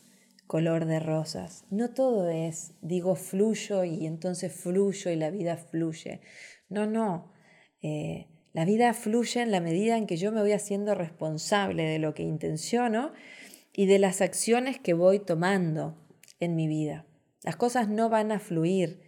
color 0.47 0.85
de 0.85 0.99
rosas, 0.99 1.63
no 1.69 1.91
todo 1.91 2.29
es, 2.29 2.73
digo, 2.81 3.15
fluyo 3.15 3.83
y 3.83 4.07
entonces 4.07 4.51
fluyo 4.51 5.11
y 5.11 5.15
la 5.15 5.29
vida 5.29 5.57
fluye. 5.57 6.21
No, 6.71 6.85
no. 6.85 7.29
Eh, 7.81 8.27
la 8.53 8.63
vida 8.63 8.93
fluye 8.93 9.41
en 9.41 9.51
la 9.51 9.59
medida 9.59 9.97
en 9.97 10.07
que 10.07 10.15
yo 10.15 10.31
me 10.31 10.39
voy 10.39 10.53
haciendo 10.53 10.95
responsable 10.95 11.83
de 11.83 11.99
lo 11.99 12.13
que 12.13 12.23
intenciono 12.23 13.11
y 13.73 13.87
de 13.87 13.99
las 13.99 14.21
acciones 14.21 14.79
que 14.79 14.93
voy 14.93 15.19
tomando 15.19 15.97
en 16.39 16.55
mi 16.55 16.67
vida. 16.67 17.05
Las 17.43 17.57
cosas 17.57 17.89
no 17.89 18.09
van 18.09 18.31
a 18.31 18.39
fluir 18.39 19.01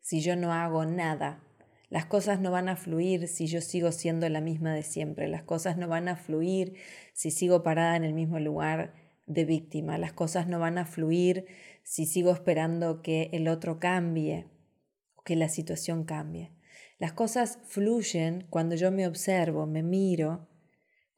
si 0.00 0.20
yo 0.20 0.36
no 0.36 0.52
hago 0.52 0.86
nada. 0.86 1.42
Las 1.90 2.06
cosas 2.06 2.40
no 2.40 2.52
van 2.52 2.68
a 2.68 2.76
fluir 2.76 3.26
si 3.26 3.48
yo 3.48 3.60
sigo 3.62 3.90
siendo 3.90 4.28
la 4.28 4.40
misma 4.40 4.72
de 4.72 4.84
siempre. 4.84 5.26
Las 5.26 5.42
cosas 5.42 5.76
no 5.76 5.88
van 5.88 6.06
a 6.08 6.14
fluir 6.14 6.74
si 7.14 7.32
sigo 7.32 7.64
parada 7.64 7.96
en 7.96 8.04
el 8.04 8.14
mismo 8.14 8.38
lugar 8.38 8.94
de 9.26 9.44
víctima. 9.44 9.98
Las 9.98 10.12
cosas 10.12 10.46
no 10.46 10.60
van 10.60 10.78
a 10.78 10.86
fluir 10.86 11.46
si 11.82 12.06
sigo 12.06 12.30
esperando 12.30 13.02
que 13.02 13.28
el 13.32 13.48
otro 13.48 13.80
cambie 13.80 14.46
o 15.16 15.22
que 15.22 15.34
la 15.34 15.48
situación 15.48 16.04
cambie. 16.04 16.52
Las 16.98 17.12
cosas 17.12 17.58
fluyen 17.64 18.46
cuando 18.50 18.74
yo 18.74 18.90
me 18.90 19.06
observo, 19.06 19.66
me 19.66 19.82
miro, 19.82 20.48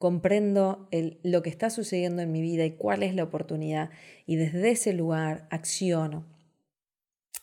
comprendo 0.00 0.88
lo 1.22 1.42
que 1.42 1.50
está 1.50 1.68
sucediendo 1.68 2.22
en 2.22 2.32
mi 2.32 2.40
vida 2.40 2.64
y 2.64 2.72
cuál 2.72 3.02
es 3.02 3.14
la 3.14 3.24
oportunidad 3.24 3.90
y 4.24 4.36
desde 4.36 4.70
ese 4.70 4.94
lugar 4.94 5.46
acciono. 5.50 6.26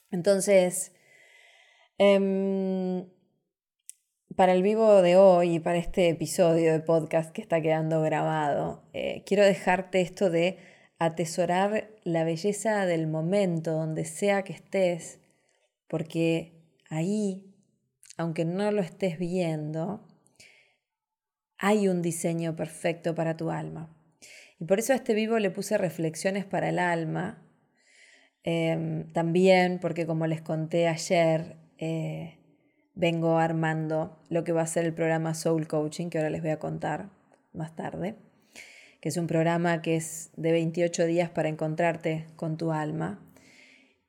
Entonces, 0.10 0.94
em, 2.00 3.08
para 4.36 4.54
el 4.54 4.64
vivo 4.64 5.02
de 5.02 5.18
hoy 5.18 5.56
y 5.56 5.60
para 5.60 5.78
este 5.78 6.10
episodio 6.10 6.72
de 6.72 6.80
podcast 6.80 7.32
que 7.32 7.42
está 7.42 7.62
quedando 7.62 8.02
grabado, 8.02 8.84
eh, 8.94 9.24
quiero 9.26 9.44
dejarte 9.44 10.02
esto 10.02 10.30
de 10.30 10.58
atesorar 11.00 11.92
la 12.04 12.24
belleza 12.24 12.86
del 12.86 13.08
momento 13.08 13.74
donde 13.74 14.06
sea 14.06 14.44
que 14.44 14.54
estés, 14.54 15.20
porque 15.88 16.54
ahí 16.90 17.47
aunque 18.18 18.46
no 18.46 18.72
lo 18.72 18.82
estés 18.82 19.20
viendo, 19.20 20.06
hay 21.58 21.88
un 21.88 22.02
diseño 22.02 22.56
perfecto 22.56 23.16
para 23.16 23.38
tu 23.38 23.50
alma. 23.52 23.96
Y 24.60 24.66
por 24.66 24.80
eso 24.80 24.94
a 24.94 24.96
este 24.96 25.14
vivo 25.14 25.38
le 25.40 25.52
puse 25.52 25.78
reflexiones 25.78 26.46
para 26.46 26.70
el 26.70 26.80
alma. 26.80 27.44
Em, 28.44 29.12
también 29.14 29.80
porque 29.80 30.06
como 30.06 30.26
les 30.26 30.42
conté 30.42 30.88
ayer, 30.88 31.58
eh, 31.78 32.40
vengo 32.96 33.38
armando 33.38 34.20
lo 34.30 34.44
que 34.44 34.52
va 34.52 34.64
a 34.64 34.68
ser 34.68 34.86
el 34.86 34.94
programa 34.94 35.36
Soul 35.36 35.68
Coaching, 35.68 36.10
que 36.10 36.18
ahora 36.18 36.32
les 36.32 36.42
voy 36.42 36.52
a 36.52 36.60
contar 36.60 37.10
más 37.54 37.76
tarde, 37.76 38.16
que 39.00 39.10
es 39.10 39.18
un 39.18 39.28
programa 39.28 39.82
que 39.82 39.96
es 39.96 40.32
de 40.36 40.52
28 40.52 41.06
días 41.06 41.30
para 41.30 41.50
encontrarte 41.50 42.26
con 42.36 42.58
tu 42.58 42.72
alma. 42.72 43.20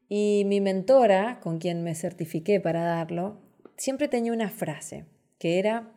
Y 0.08 0.44
mi 0.46 0.62
mentora, 0.62 1.40
con 1.40 1.58
quien 1.58 1.82
me 1.82 1.94
certifiqué 1.94 2.60
para 2.60 2.82
darlo, 2.82 3.47
siempre 3.78 4.08
tenía 4.08 4.32
una 4.32 4.50
frase 4.50 5.06
que 5.38 5.58
era, 5.58 5.94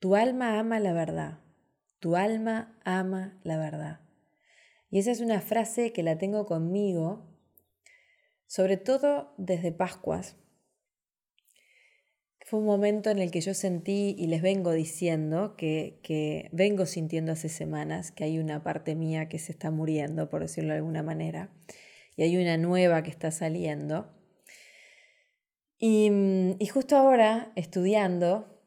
tu 0.00 0.16
alma 0.16 0.58
ama 0.58 0.80
la 0.80 0.92
verdad, 0.92 1.38
tu 2.00 2.16
alma 2.16 2.76
ama 2.84 3.38
la 3.44 3.58
verdad. 3.58 4.00
Y 4.90 4.98
esa 4.98 5.10
es 5.10 5.20
una 5.20 5.40
frase 5.40 5.92
que 5.92 6.02
la 6.02 6.16
tengo 6.18 6.46
conmigo, 6.46 7.26
sobre 8.46 8.78
todo 8.78 9.34
desde 9.36 9.70
Pascuas. 9.70 10.36
Fue 12.40 12.60
un 12.60 12.64
momento 12.64 13.10
en 13.10 13.18
el 13.18 13.30
que 13.30 13.42
yo 13.42 13.52
sentí 13.52 14.16
y 14.18 14.26
les 14.28 14.40
vengo 14.40 14.72
diciendo 14.72 15.54
que, 15.56 16.00
que 16.02 16.48
vengo 16.52 16.86
sintiendo 16.86 17.32
hace 17.32 17.50
semanas 17.50 18.10
que 18.10 18.24
hay 18.24 18.38
una 18.38 18.62
parte 18.62 18.94
mía 18.94 19.28
que 19.28 19.38
se 19.38 19.52
está 19.52 19.70
muriendo, 19.70 20.30
por 20.30 20.40
decirlo 20.40 20.70
de 20.70 20.78
alguna 20.78 21.02
manera, 21.02 21.52
y 22.16 22.22
hay 22.22 22.38
una 22.38 22.56
nueva 22.56 23.02
que 23.02 23.10
está 23.10 23.30
saliendo. 23.30 24.17
Mm, 25.80 26.52
y, 26.58 26.66
justo 26.66 26.96
ahora, 26.96 27.52
estudiando, 27.54 28.60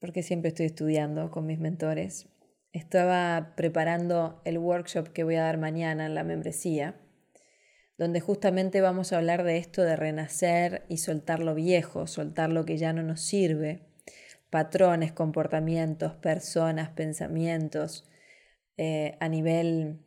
porque 0.00 0.22
siempre 0.22 0.48
estoy 0.48 0.66
estudiando 0.66 1.30
con 1.30 1.46
mis 1.46 1.58
mentores, 1.58 2.28
estaba 2.72 3.54
preparando 3.56 4.40
el 4.44 4.58
workshop 4.58 5.08
que 5.12 5.24
voy 5.24 5.34
a 5.36 5.42
dar 5.42 5.58
mañana 5.58 6.06
en 6.06 6.14
la 6.14 6.24
membresía, 6.24 6.96
donde 7.98 8.20
justamente 8.20 8.80
vamos 8.80 9.12
a 9.12 9.18
hablar 9.18 9.42
de 9.42 9.58
esto 9.58 9.82
de 9.82 9.96
renacer 9.96 10.84
y 10.88 10.98
soltar 10.98 11.40
lo 11.40 11.54
viejo, 11.54 12.06
soltar 12.06 12.50
lo 12.50 12.64
que 12.64 12.78
ya 12.78 12.92
no 12.92 13.02
nos 13.02 13.20
sirve, 13.20 13.82
patrones, 14.50 15.12
comportamientos, 15.12 16.14
personas, 16.14 16.90
pensamientos, 16.90 18.08
eh, 18.78 19.16
a 19.20 19.28
nivel 19.28 19.98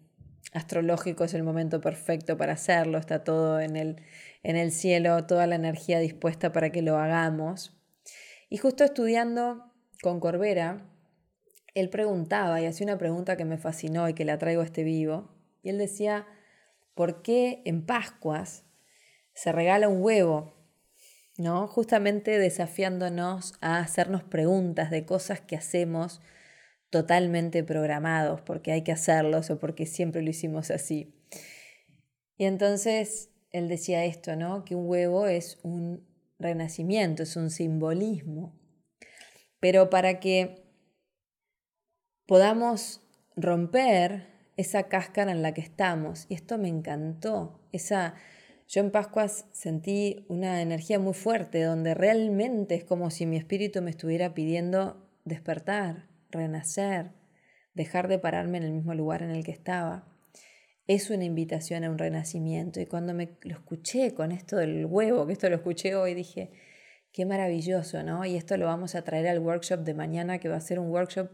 astrológico 0.54 1.24
es 1.24 1.34
el 1.34 1.44
momento 1.44 1.82
perfecto 1.82 2.38
para 2.38 2.54
hacerlo, 2.54 2.98
está 2.98 3.24
todo 3.24 3.60
en 3.60 3.76
el, 3.76 3.98
en 4.44 4.56
el 4.56 4.72
cielo, 4.72 5.26
toda 5.26 5.48
la 5.48 5.56
energía 5.56 6.00
dispuesta 6.00 6.52
para 6.52 6.72
que 6.72 6.82
lo 6.82 6.98
hagamos. 6.98 7.78
Y 8.50 8.58
justo 8.58 8.84
estudiando 8.84 9.72
con 10.02 10.20
Corbera, 10.20 10.90
él 11.74 11.90
preguntaba 11.90 12.62
y 12.62 12.66
hacía 12.66 12.86
una 12.86 12.98
pregunta 12.98 13.38
que 13.38 13.46
me 13.46 13.58
fascinó 13.58 14.10
y 14.10 14.14
que 14.14 14.26
la 14.26 14.38
traigo 14.38 14.62
a 14.62 14.66
este 14.66 14.84
vivo. 14.84 15.30
Y 15.64 15.70
él 15.70 15.78
decía, 15.78 16.28
¿por 16.96 17.22
qué 17.22 17.62
en 17.66 17.86
Pascuas 17.86 18.66
se 19.34 19.52
regala 19.52 19.88
un 19.88 20.02
huevo? 20.02 20.54
¿No? 21.38 21.68
Justamente 21.68 22.38
desafiándonos 22.40 23.54
a 23.62 23.80
hacernos 23.80 24.24
preguntas 24.24 24.92
de 24.92 25.06
cosas 25.06 25.40
que 25.40 25.56
hacemos 25.56 26.22
totalmente 26.90 27.64
programados 27.64 28.42
porque 28.42 28.74
hay 28.74 28.84
que 28.84 28.92
hacerlos 28.92 29.50
o 29.50 29.60
porque 29.60 29.86
siempre 29.86 30.22
lo 30.22 30.30
hicimos 30.30 30.72
así. 30.72 31.16
Y 32.38 32.46
entonces 32.46 33.31
él 33.52 33.68
decía 33.68 34.06
esto, 34.06 34.36
¿no? 34.36 34.66
Que 34.66 34.76
un 34.76 34.88
huevo 34.88 35.28
es 35.28 35.60
un 35.64 36.08
renacimiento, 36.40 37.24
es 37.24 37.36
un 37.36 37.50
simbolismo. 37.50 38.60
Pero 39.60 39.90
para 39.90 40.20
que 40.20 40.64
podamos 42.26 43.02
romper 43.36 44.28
esa 44.58 44.84
cáscara 44.84 45.32
en 45.32 45.42
la 45.42 45.54
que 45.54 45.62
estamos, 45.62 46.26
y 46.30 46.34
esto 46.36 46.58
me 46.58 46.68
encantó, 46.68 47.60
esa 47.72 48.16
yo 48.72 48.80
en 48.80 48.90
Pascuas 48.90 49.48
sentí 49.52 50.26
una 50.30 50.62
energía 50.62 50.98
muy 50.98 51.14
fuerte 51.14 51.62
donde 51.62 51.94
realmente 51.94 52.76
es 52.76 52.86
como 52.86 53.10
si 53.10 53.26
mi 53.26 53.36
espíritu 53.36 53.82
me 53.82 53.90
estuviera 53.90 54.34
pidiendo 54.34 55.10
despertar, 55.26 56.08
renacer, 56.30 57.12
dejar 57.74 58.08
de 58.08 58.18
pararme 58.18 58.60
en 58.60 58.64
el 58.64 58.72
mismo 58.72 58.94
lugar 58.94 59.24
en 59.24 59.32
el 59.32 59.44
que 59.44 59.52
estaba. 59.52 60.11
Es 60.94 61.10
una 61.10 61.24
invitación 61.24 61.86
a 61.86 61.90
un 61.90 61.98
renacimiento. 61.98 62.82
Y 62.82 62.86
cuando 62.86 63.14
me 63.14 63.38
lo 63.44 63.54
escuché 63.54 64.14
con 64.14 64.34
esto 64.34 64.58
del 64.58 64.86
huevo, 64.86 65.26
que 65.26 65.32
esto 65.32 65.50
lo 65.50 65.56
escuché 65.56 65.96
hoy, 65.96 66.14
dije, 66.14 66.52
qué 67.14 67.26
maravilloso, 67.26 68.04
¿no? 68.04 68.26
Y 68.26 68.36
esto 68.36 68.58
lo 68.58 68.66
vamos 68.66 68.94
a 68.96 69.02
traer 69.06 69.30
al 69.30 69.40
workshop 69.40 69.86
de 69.86 69.94
mañana, 69.94 70.40
que 70.40 70.50
va 70.50 70.58
a 70.58 70.60
ser 70.60 70.80
un 70.80 70.90
workshop 70.90 71.30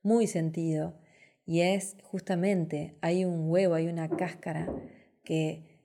muy 0.00 0.26
sentido. 0.26 0.98
Y 1.44 1.60
es 1.60 1.98
justamente, 2.02 2.96
hay 3.02 3.26
un 3.26 3.50
huevo, 3.50 3.74
hay 3.74 3.88
una 3.88 4.08
cáscara 4.08 4.66
que, 5.24 5.78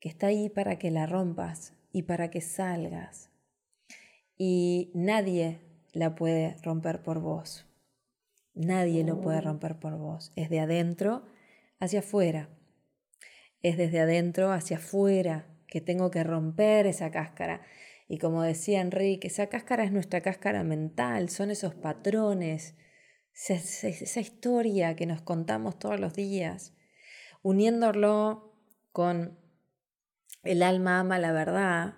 que 0.00 0.08
está 0.08 0.26
ahí 0.26 0.48
para 0.48 0.76
que 0.80 0.90
la 0.90 1.06
rompas 1.06 1.74
y 1.92 2.02
para 2.02 2.30
que 2.30 2.40
salgas. 2.40 3.30
Y 4.36 4.90
nadie 4.92 5.60
la 5.92 6.16
puede 6.16 6.56
romper 6.64 7.04
por 7.04 7.20
vos. 7.20 7.64
Nadie 8.54 9.04
lo 9.04 9.20
puede 9.20 9.40
romper 9.40 9.78
por 9.78 9.96
vos. 9.98 10.32
Es 10.34 10.50
de 10.50 10.58
adentro 10.58 11.22
hacia 11.78 12.00
afuera. 12.00 12.48
Es 13.62 13.76
desde 13.76 14.00
adentro 14.00 14.52
hacia 14.52 14.76
afuera 14.76 15.46
que 15.66 15.80
tengo 15.80 16.10
que 16.10 16.24
romper 16.24 16.86
esa 16.86 17.10
cáscara. 17.10 17.62
Y 18.08 18.18
como 18.18 18.42
decía 18.42 18.80
Enrique, 18.80 19.28
esa 19.28 19.46
cáscara 19.46 19.84
es 19.84 19.92
nuestra 19.92 20.20
cáscara 20.20 20.64
mental, 20.64 21.30
son 21.30 21.50
esos 21.50 21.74
patrones, 21.74 22.74
esa, 23.32 24.20
historia 24.20 24.96
que 24.96 25.06
nos 25.06 25.22
contamos 25.22 25.78
todos 25.78 25.98
los 25.98 26.14
días, 26.14 26.74
uniéndolo 27.42 28.54
con 28.92 29.38
el 30.42 30.62
alma 30.62 31.00
ama 31.00 31.18
la 31.18 31.32
verdad, 31.32 31.94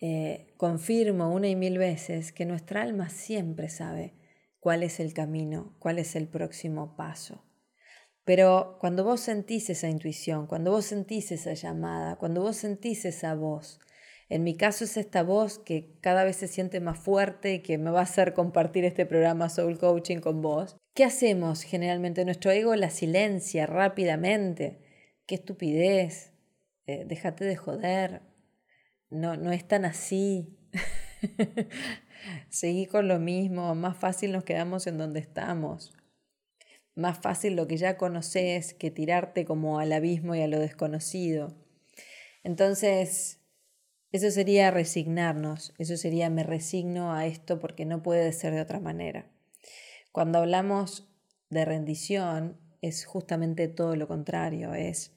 eh, 0.00 0.52
confirmo 0.58 1.32
una 1.32 1.48
y 1.48 1.56
mil 1.56 1.78
veces 1.78 2.32
que 2.32 2.44
nuestra 2.44 2.82
alma 2.82 3.08
siempre 3.08 3.70
sabe 3.70 4.14
cuál 4.60 4.82
es 4.82 5.00
el 5.00 5.14
camino, 5.14 5.74
cuál 5.78 5.98
es 5.98 6.16
el 6.16 6.28
próximo 6.28 6.96
paso. 6.96 7.43
Pero 8.24 8.78
cuando 8.80 9.04
vos 9.04 9.20
sentís 9.20 9.68
esa 9.68 9.88
intuición, 9.88 10.46
cuando 10.46 10.70
vos 10.70 10.86
sentís 10.86 11.30
esa 11.30 11.52
llamada, 11.52 12.16
cuando 12.16 12.40
vos 12.40 12.56
sentís 12.56 13.04
esa 13.04 13.34
voz, 13.34 13.80
en 14.30 14.42
mi 14.42 14.56
caso 14.56 14.84
es 14.84 14.96
esta 14.96 15.22
voz 15.22 15.58
que 15.58 15.98
cada 16.00 16.24
vez 16.24 16.36
se 16.36 16.48
siente 16.48 16.80
más 16.80 16.98
fuerte 16.98 17.54
y 17.54 17.58
que 17.60 17.76
me 17.76 17.90
va 17.90 18.00
a 18.00 18.04
hacer 18.04 18.32
compartir 18.32 18.84
este 18.84 19.04
programa 19.04 19.50
Soul 19.50 19.78
Coaching 19.78 20.18
con 20.18 20.40
vos. 20.40 20.76
¿Qué 20.94 21.04
hacemos 21.04 21.62
generalmente? 21.62 22.24
Nuestro 22.24 22.50
ego 22.50 22.74
la 22.76 22.90
silencia 22.90 23.66
rápidamente. 23.66 24.80
qué 25.26 25.36
estupidez, 25.36 26.32
eh, 26.86 27.04
déjate 27.06 27.44
de 27.44 27.56
joder, 27.56 28.22
no, 29.10 29.36
no 29.36 29.52
es 29.52 29.66
tan 29.66 29.84
así. 29.84 30.58
Seguí 32.48 32.86
con 32.86 33.08
lo 33.08 33.18
mismo, 33.18 33.74
más 33.74 33.96
fácil 33.96 34.32
nos 34.32 34.44
quedamos 34.44 34.86
en 34.86 34.98
donde 34.98 35.20
estamos. 35.20 35.94
Más 36.94 37.18
fácil 37.18 37.56
lo 37.56 37.66
que 37.66 37.76
ya 37.76 37.96
conoces 37.96 38.74
que 38.74 38.90
tirarte 38.90 39.44
como 39.44 39.78
al 39.78 39.92
abismo 39.92 40.34
y 40.34 40.42
a 40.42 40.48
lo 40.48 40.60
desconocido. 40.60 41.54
Entonces, 42.44 43.40
eso 44.12 44.30
sería 44.30 44.70
resignarnos, 44.70 45.74
eso 45.78 45.96
sería 45.96 46.30
me 46.30 46.44
resigno 46.44 47.12
a 47.12 47.26
esto 47.26 47.58
porque 47.58 47.84
no 47.84 48.02
puede 48.02 48.32
ser 48.32 48.54
de 48.54 48.60
otra 48.60 48.78
manera. 48.78 49.26
Cuando 50.12 50.38
hablamos 50.38 51.08
de 51.50 51.64
rendición, 51.64 52.56
es 52.80 53.06
justamente 53.06 53.66
todo 53.66 53.96
lo 53.96 54.06
contrario, 54.06 54.74
es 54.74 55.12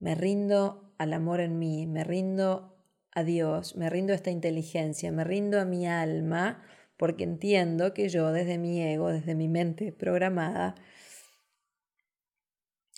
me 0.00 0.14
rindo 0.14 0.94
al 0.98 1.12
amor 1.12 1.40
en 1.40 1.58
mí, 1.58 1.86
me 1.86 2.02
rindo 2.02 2.76
a 3.12 3.22
Dios, 3.22 3.76
me 3.76 3.90
rindo 3.90 4.12
a 4.12 4.16
esta 4.16 4.30
inteligencia, 4.30 5.12
me 5.12 5.22
rindo 5.22 5.60
a 5.60 5.64
mi 5.64 5.86
alma, 5.86 6.64
porque 6.98 7.24
entiendo 7.24 7.94
que 7.94 8.08
yo 8.08 8.32
desde 8.32 8.58
mi 8.58 8.82
ego, 8.82 9.08
desde 9.08 9.34
mi 9.34 9.48
mente 9.48 9.92
programada, 9.92 10.74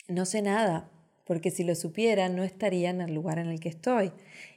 no 0.09 0.25
sé 0.25 0.43
nada, 0.43 0.91
porque 1.25 1.53
si 1.53 1.63
lo 1.63 1.77
supiera 1.77 2.29
no 2.29 2.43
estaría 2.43 2.91
en 2.91 3.01
el 3.01 3.15
lugar 3.15 3.39
en 3.39 3.47
el 3.47 3.61
que 3.61 3.69
estoy. 3.69 4.11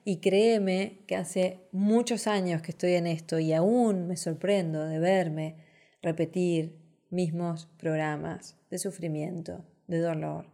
Y 0.05 0.17
créeme 0.17 1.03
que 1.05 1.15
hace 1.15 1.67
muchos 1.71 2.25
años 2.25 2.63
que 2.63 2.71
estoy 2.71 2.93
en 2.93 3.05
esto 3.05 3.37
y 3.37 3.53
aún 3.53 4.07
me 4.07 4.17
sorprendo 4.17 4.83
de 4.85 4.97
verme 4.97 5.57
repetir 6.01 6.79
mismos 7.11 7.67
programas 7.77 8.57
de 8.71 8.79
sufrimiento, 8.79 9.63
de 9.85 9.99
dolor. 9.99 10.47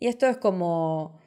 Y 0.00 0.08
esto 0.08 0.26
es 0.26 0.36
como 0.36 1.20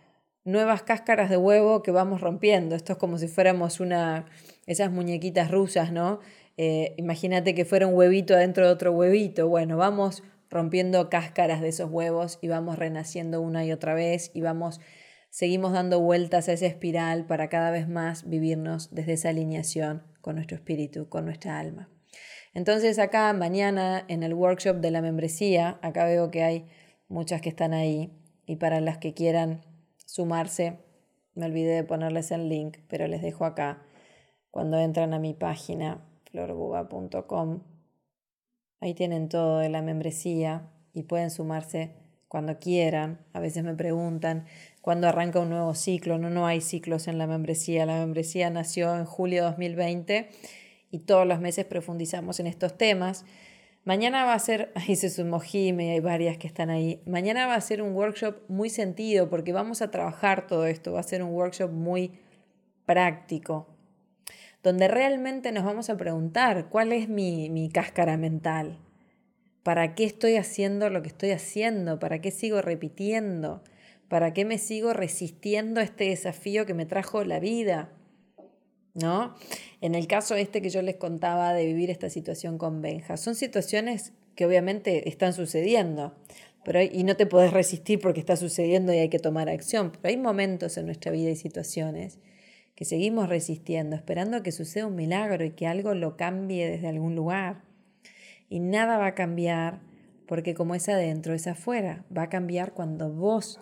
nuevas 0.44 0.84
cáscaras 0.84 1.30
de 1.30 1.38
huevo 1.38 1.82
que 1.82 1.92
vamos 1.92 2.22
rompiendo. 2.22 2.76
Esto 2.76 2.94
es 2.94 3.00
como 3.00 3.18
si 3.18 3.28
fuéramos 3.28 3.80
una, 3.80 4.26
esas 4.66 4.92
muñequitas 4.92 5.50
rusas, 5.50 5.92
¿no? 5.92 6.20
Eh, 6.58 6.96
imagínate 6.98 7.54
que 7.54 7.66
fuera 7.66 7.88
un 7.88 7.94
huevito 7.94 8.34
adentro 8.34 8.66
de 8.66 8.74
otro 8.74 8.92
huevito. 8.92 9.48
Bueno, 9.48 9.78
vamos 9.78 10.24
rompiendo 10.50 11.10
cáscaras 11.10 11.62
de 11.62 11.70
esos 11.70 11.90
huevos 11.92 12.40
y 12.42 12.48
vamos 12.48 12.80
renaciendo 12.80 13.42
una 13.42 13.66
y 13.66 13.72
otra 13.72 13.94
vez 13.94 14.32
y 14.34 14.42
vamos, 14.42 14.80
seguimos 15.30 15.74
dando 15.74 16.00
vueltas 16.00 16.50
a 16.50 16.54
esa 16.54 16.66
espiral 16.66 17.26
para 17.28 17.50
cada 17.50 17.70
vez 17.72 17.88
más 17.88 18.28
vivirnos 18.28 18.94
desde 18.94 19.14
esa 19.14 19.30
alineación 19.30 20.04
con 20.22 20.36
nuestro 20.36 20.58
espíritu, 20.58 21.10
con 21.10 21.26
nuestra 21.26 21.60
alma. 21.60 21.90
Entonces 22.54 22.98
acá 22.98 23.32
mañana 23.34 24.04
en 24.08 24.24
el 24.24 24.34
workshop 24.34 24.78
de 24.78 24.92
la 24.92 25.02
membresía, 25.02 25.78
acá 25.84 26.06
veo 26.06 26.32
que 26.32 26.44
hay 26.44 26.66
muchas 27.08 27.42
que 27.42 27.50
están 27.50 27.74
ahí 27.74 28.12
y 28.48 28.56
para 28.56 28.82
las 28.82 28.98
que 28.98 29.14
quieran 29.14 29.64
sumarse, 30.06 30.80
me 31.36 31.46
olvidé 31.46 31.76
de 31.76 31.84
ponerles 31.84 32.32
el 32.32 32.50
link, 32.50 32.78
pero 32.88 33.08
les 33.08 33.22
dejo 33.22 33.46
acá. 33.46 33.84
Cuando 34.50 34.80
entran 34.80 35.14
a 35.14 35.20
mi 35.20 35.36
página, 35.36 36.07
florguga.com, 36.38 37.62
ahí 38.80 38.94
tienen 38.94 39.28
todo 39.28 39.60
de 39.60 39.70
la 39.70 39.82
membresía 39.82 40.70
y 40.94 41.04
pueden 41.04 41.32
sumarse 41.32 41.96
cuando 42.28 42.60
quieran. 42.60 43.26
A 43.34 43.40
veces 43.40 43.64
me 43.64 43.74
preguntan 43.74 44.46
cuándo 44.82 45.08
arranca 45.08 45.40
un 45.40 45.50
nuevo 45.50 45.74
ciclo. 45.74 46.20
No, 46.20 46.30
no 46.30 46.46
hay 46.46 46.62
ciclos 46.62 47.08
en 47.08 47.18
la 47.18 47.26
membresía. 47.26 47.86
La 47.86 48.00
membresía 48.00 48.50
nació 48.52 48.96
en 48.96 49.06
julio 49.06 49.44
de 49.44 49.50
2020 49.50 50.30
y 50.92 51.00
todos 51.00 51.26
los 51.26 51.40
meses 51.40 51.66
profundizamos 51.66 52.40
en 52.40 52.48
estos 52.48 52.78
temas. 52.78 53.26
Mañana 53.84 54.26
va 54.26 54.34
a 54.34 54.40
ser, 54.40 54.72
ahí 54.76 54.96
se 54.96 55.10
sumó 55.10 55.40
Jime, 55.40 55.92
hay 55.92 56.02
varias 56.02 56.38
que 56.38 56.46
están 56.46 56.70
ahí. 56.70 57.02
Mañana 57.08 57.48
va 57.48 57.56
a 57.56 57.62
ser 57.62 57.82
un 57.82 57.96
workshop 57.96 58.42
muy 58.48 58.70
sentido 58.70 59.30
porque 59.30 59.54
vamos 59.54 59.82
a 59.82 59.90
trabajar 59.90 60.46
todo 60.46 60.68
esto. 60.68 60.94
Va 60.94 61.00
a 61.00 61.04
ser 61.04 61.24
un 61.24 61.34
workshop 61.34 61.72
muy 61.72 62.20
práctico, 62.86 63.77
donde 64.64 64.88
realmente 64.88 65.52
nos 65.52 65.64
vamos 65.64 65.90
a 65.90 65.98
preguntar 65.98 66.70
cuál 66.70 66.92
es 66.92 67.10
mi, 67.10 67.50
mi 67.50 67.70
cáscara 67.70 68.18
mental. 68.18 68.80
¿Para 69.64 69.96
qué 69.96 70.06
estoy 70.06 70.36
haciendo 70.36 70.90
lo 70.90 71.02
que 71.02 71.10
estoy 71.10 71.32
haciendo? 71.32 72.00
¿Para 72.00 72.22
qué 72.22 72.32
sigo 72.32 72.62
repitiendo? 72.62 73.64
¿Para 74.08 74.34
qué 74.34 74.46
me 74.46 74.58
sigo 74.58 74.94
resistiendo 74.94 75.82
a 75.82 75.84
este 75.84 76.06
desafío 76.06 76.66
que 76.66 76.74
me 76.74 76.86
trajo 76.86 77.24
la 77.24 77.40
vida? 77.40 77.92
¿no? 78.98 79.36
En 79.80 79.96
el 79.96 80.08
caso 80.08 80.36
este 80.36 80.62
que 80.62 80.70
yo 80.70 80.82
les 80.82 80.96
contaba 80.96 81.54
de 81.54 81.66
vivir 81.66 81.90
esta 81.90 82.10
situación 82.10 82.58
con 82.58 82.82
Benja, 82.82 83.16
son 83.16 83.36
situaciones 83.36 84.14
que 84.36 84.46
obviamente 84.46 85.08
están 85.08 85.34
sucediendo, 85.34 86.16
pero 86.66 86.82
y 86.82 87.04
no 87.04 87.16
te 87.16 87.26
podés 87.26 87.54
resistir 87.54 88.00
porque 88.00 88.20
está 88.20 88.36
sucediendo 88.36 88.92
y 88.94 88.98
hay 88.98 89.10
que 89.10 89.20
tomar 89.20 89.50
acción, 89.50 89.92
pero 89.92 90.10
hay 90.10 90.18
momentos 90.18 90.78
en 90.78 90.88
nuestra 90.88 91.12
vida 91.12 91.30
y 91.30 91.36
situaciones 91.36 92.18
que 92.78 92.86
seguimos 92.86 93.28
resistiendo, 93.28 93.96
esperando 93.96 94.44
que 94.44 94.52
suceda 94.52 94.86
un 94.86 94.96
milagro 94.96 95.44
y 95.44 95.50
que 95.50 95.66
algo 95.66 95.96
lo 95.96 96.16
cambie 96.16 96.70
desde 96.70 96.88
algún 96.88 97.16
lugar. 97.16 97.64
Y 98.50 98.60
nada 98.60 99.00
va 99.00 99.08
a 99.08 99.16
cambiar 99.16 99.80
porque 100.28 100.54
como 100.54 100.76
es 100.76 100.88
adentro, 100.88 101.34
es 101.34 101.48
afuera. 101.48 102.06
Va 102.16 102.22
a 102.22 102.30
cambiar 102.30 102.74
cuando 102.74 103.12
vos 103.12 103.60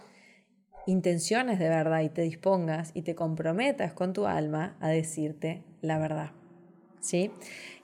intenciones 0.86 1.60
de 1.60 1.70
verdad 1.70 2.02
y 2.02 2.10
te 2.10 2.24
dispongas 2.24 2.92
y 2.94 3.04
te 3.04 3.16
comprometas 3.16 3.94
con 3.94 4.12
tu 4.12 4.26
alma 4.26 4.76
a 4.82 4.90
decirte 4.90 5.64
la 5.80 5.98
verdad. 5.98 6.32
¿Sí? 7.00 7.32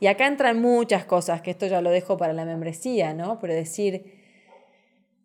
Y 0.01 0.07
acá 0.07 0.27
entran 0.27 0.61
muchas 0.61 1.05
cosas, 1.05 1.41
que 1.41 1.51
esto 1.51 1.65
ya 1.65 1.79
lo 1.79 1.91
dejo 1.91 2.17
para 2.17 2.33
la 2.33 2.43
membresía, 2.43 3.13
¿no? 3.13 3.39
Pero 3.39 3.53
decir, 3.53 4.19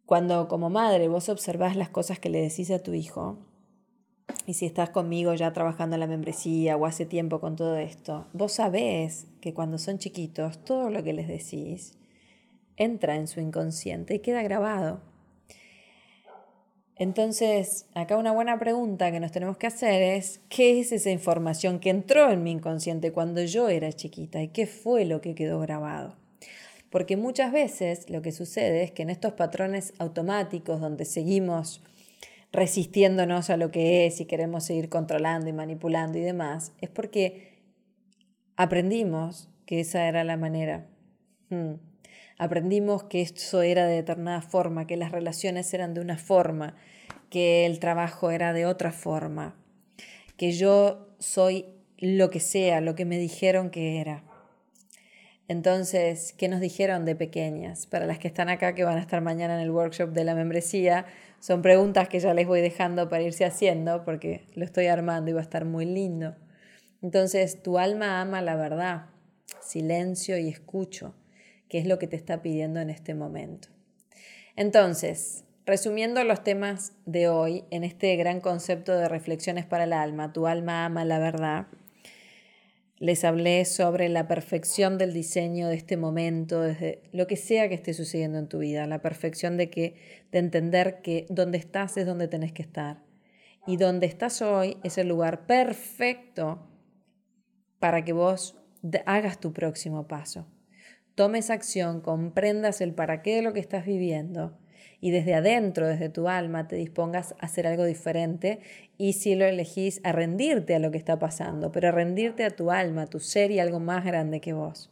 cuando 0.05 0.47
como 0.47 0.71
madre 0.71 1.09
vos 1.09 1.29
observás 1.29 1.75
las 1.75 1.89
cosas 1.89 2.21
que 2.21 2.31
le 2.31 2.41
decís 2.41 2.71
a 2.71 2.79
tu 2.79 2.95
hijo, 2.95 3.41
y 4.47 4.55
si 4.55 4.67
estás 4.67 4.91
conmigo 4.91 5.35
ya 5.35 5.53
trabajando 5.53 5.97
en 5.97 6.01
la 6.01 6.07
membresía 6.07 6.77
o 6.77 6.87
hace 6.87 7.05
tiempo 7.05 7.41
con 7.41 7.57
todo 7.57 7.77
esto, 7.77 8.27
vos 8.33 8.53
sabés 8.53 9.27
que 9.41 9.53
cuando 9.53 9.79
son 9.79 9.99
chiquitos 9.99 10.65
todo 10.65 10.91
lo 10.91 11.03
que 11.03 11.13
les 11.13 11.29
decís 11.29 11.99
entra 12.77 13.17
en 13.17 13.27
su 13.27 13.41
inconsciente 13.41 14.15
y 14.15 14.19
queda 14.21 14.43
grabado. 14.43 15.01
Entonces, 16.99 17.87
acá 17.95 18.17
una 18.17 18.33
buena 18.33 18.59
pregunta 18.59 19.13
que 19.13 19.21
nos 19.21 19.33
tenemos 19.33 19.59
que 19.59 19.67
hacer 19.67 20.03
es, 20.03 20.41
¿qué 20.49 20.81
es 20.81 20.93
esa 20.93 21.11
información 21.11 21.79
que 21.79 21.91
entró 21.91 22.31
en 22.31 22.43
mi 22.43 22.53
inconsciente 22.53 23.13
cuando 23.13 23.43
yo 23.43 23.69
era 23.69 23.93
chiquita 23.93 24.43
y 24.43 24.49
qué 24.49 24.67
fue 24.67 25.05
lo 25.05 25.21
que 25.21 25.35
quedó 25.35 25.61
grabado? 25.61 26.17
Porque 26.91 27.19
muchas 27.19 27.53
veces 27.53 28.09
lo 28.09 28.23
que 28.23 28.33
sucede 28.33 28.83
es 28.83 28.93
que 28.93 29.03
en 29.03 29.11
estos 29.11 29.35
patrones 29.35 29.93
automáticos 29.99 30.81
donde 30.81 31.05
seguimos 31.05 31.83
resistiéndonos 32.57 33.51
a 33.51 33.59
lo 33.59 33.71
que 33.71 34.07
es 34.07 34.21
y 34.21 34.25
queremos 34.25 34.65
seguir 34.65 34.89
controlando 34.89 35.49
y 35.51 35.53
manipulando 35.53 36.17
y 36.17 36.23
demás, 36.23 36.73
es 36.81 36.89
porque 36.89 37.61
aprendimos 38.57 39.51
que 39.67 39.81
esa 39.81 40.09
era 40.09 40.25
la 40.25 40.39
manera. 40.39 40.87
Hmm. 41.51 41.75
Aprendimos 42.39 43.05
que 43.05 43.21
eso 43.21 43.61
era 43.61 43.87
de 43.87 43.97
determinada 43.97 44.41
forma, 44.41 44.87
que 44.87 44.97
las 44.97 45.13
relaciones 45.13 45.73
eran 45.75 45.93
de 45.93 46.01
una 46.01 46.17
forma, 46.17 46.77
que 47.29 47.67
el 47.67 47.79
trabajo 47.79 48.31
era 48.31 48.55
de 48.55 48.65
otra 48.65 48.91
forma, 48.91 49.55
que 50.39 50.53
yo 50.53 51.15
soy 51.19 51.67
lo 51.99 52.31
que 52.31 52.41
sea, 52.41 52.81
lo 52.81 52.95
que 52.95 53.05
me 53.05 53.19
dijeron 53.19 53.71
que 53.71 54.01
era. 54.01 54.25
Entonces, 55.49 56.35
¿qué 56.37 56.49
nos 56.49 56.61
dijeron 56.61 57.05
de 57.05 57.15
pequeñas? 57.15 57.87
Para 57.87 58.07
las 58.07 58.19
que 58.19 58.27
están 58.27 58.49
acá, 58.49 58.75
que 58.75 58.83
van 58.83 58.99
a 58.99 59.01
estar 59.01 59.21
mañana 59.21 59.55
en 59.55 59.61
el 59.61 59.71
workshop 59.71 60.11
de 60.11 60.25
la 60.25 60.35
membresía, 60.35 61.07
son 61.39 61.63
preguntas 61.63 62.09
que 62.09 62.19
ya 62.19 62.35
les 62.35 62.49
voy 62.49 62.61
dejando 62.61 63.09
para 63.09 63.23
irse 63.23 63.45
haciendo 63.45 64.05
porque 64.05 64.45
lo 64.55 64.65
estoy 64.65 64.87
armando 64.87 65.31
y 65.31 65.35
va 65.35 65.41
a 65.41 65.45
estar 65.45 65.65
muy 65.65 65.87
lindo. 65.87 66.35
Entonces, 67.01 67.63
tu 67.63 67.79
alma 67.79 68.21
ama 68.21 68.43
la 68.43 68.57
verdad, 68.57 69.07
silencio 69.61 70.37
y 70.39 70.49
escucho 70.49 71.15
qué 71.69 71.79
es 71.79 71.87
lo 71.87 71.99
que 71.99 72.09
te 72.09 72.17
está 72.17 72.43
pidiendo 72.43 72.81
en 72.81 72.91
este 72.91 73.15
momento. 73.15 73.69
Entonces, 74.57 75.45
resumiendo 75.65 76.25
los 76.25 76.43
temas 76.43 76.95
de 77.05 77.29
hoy 77.29 77.65
en 77.71 77.85
este 77.85 78.17
gran 78.17 78.41
concepto 78.41 78.97
de 78.97 79.09
reflexiones 79.09 79.65
para 79.65 79.85
el 79.85 79.93
alma, 79.93 80.33
tu 80.33 80.49
alma 80.49 80.85
ama 80.87 81.05
la 81.05 81.21
verdad, 81.21 81.67
les 82.99 83.25
hablé 83.25 83.65
sobre 83.65 84.09
la 84.09 84.27
perfección 84.27 84.97
del 84.97 85.13
diseño 85.13 85.69
de 85.69 85.77
este 85.77 85.97
momento, 85.97 86.63
desde 86.63 87.03
lo 87.13 87.27
que 87.27 87.37
sea 87.37 87.69
que 87.69 87.75
esté 87.75 87.93
sucediendo 87.93 88.39
en 88.39 88.49
tu 88.49 88.59
vida, 88.59 88.87
la 88.87 89.03
perfección 89.03 89.57
de 89.57 89.69
que 89.69 89.97
de 90.33 90.39
entender 90.39 91.03
que 91.03 91.27
donde 91.29 91.59
estás 91.59 91.97
es 91.97 92.07
donde 92.07 92.29
tenés 92.29 92.53
que 92.53 92.63
estar. 92.63 93.03
Y 93.67 93.77
donde 93.77 94.07
estás 94.07 94.41
hoy 94.43 94.79
es 94.83 94.97
el 94.97 95.09
lugar 95.09 95.47
perfecto 95.47 96.71
para 97.79 98.05
que 98.05 98.13
vos 98.13 98.57
hagas 99.05 99.41
tu 99.41 99.53
próximo 99.53 100.07
paso. 100.07 100.47
Tomes 101.15 101.51
acción, 101.51 102.01
comprendas 102.01 102.81
el 102.81 102.95
para 102.95 103.23
qué 103.23 103.37
de 103.37 103.43
lo 103.43 103.53
que 103.53 103.61
estás 103.61 103.85
viviendo 103.85 104.59
y 105.01 105.11
desde 105.11 105.35
adentro, 105.35 105.87
desde 105.87 106.09
tu 106.09 106.29
alma, 106.29 106.69
te 106.69 106.77
dispongas 106.77 107.35
a 107.41 107.47
hacer 107.47 107.67
algo 107.67 107.85
diferente 107.85 108.61
y 108.99 109.13
si 109.13 109.35
lo 109.35 109.45
elegís, 109.45 110.01
a 110.05 110.13
rendirte 110.13 110.75
a 110.75 110.79
lo 110.79 110.91
que 110.91 110.99
está 110.99 111.19
pasando, 111.19 111.73
pero 111.73 111.89
a 111.89 111.93
rendirte 111.93 112.45
a 112.45 112.51
tu 112.51 112.71
alma, 112.71 113.03
a 113.03 113.07
tu 113.07 113.21
ser 113.21 113.51
y 113.51 113.61
algo 113.61 113.81
más 113.81 114.05
grande 114.05 114.41
que 114.41 114.53
vos. 114.53 114.91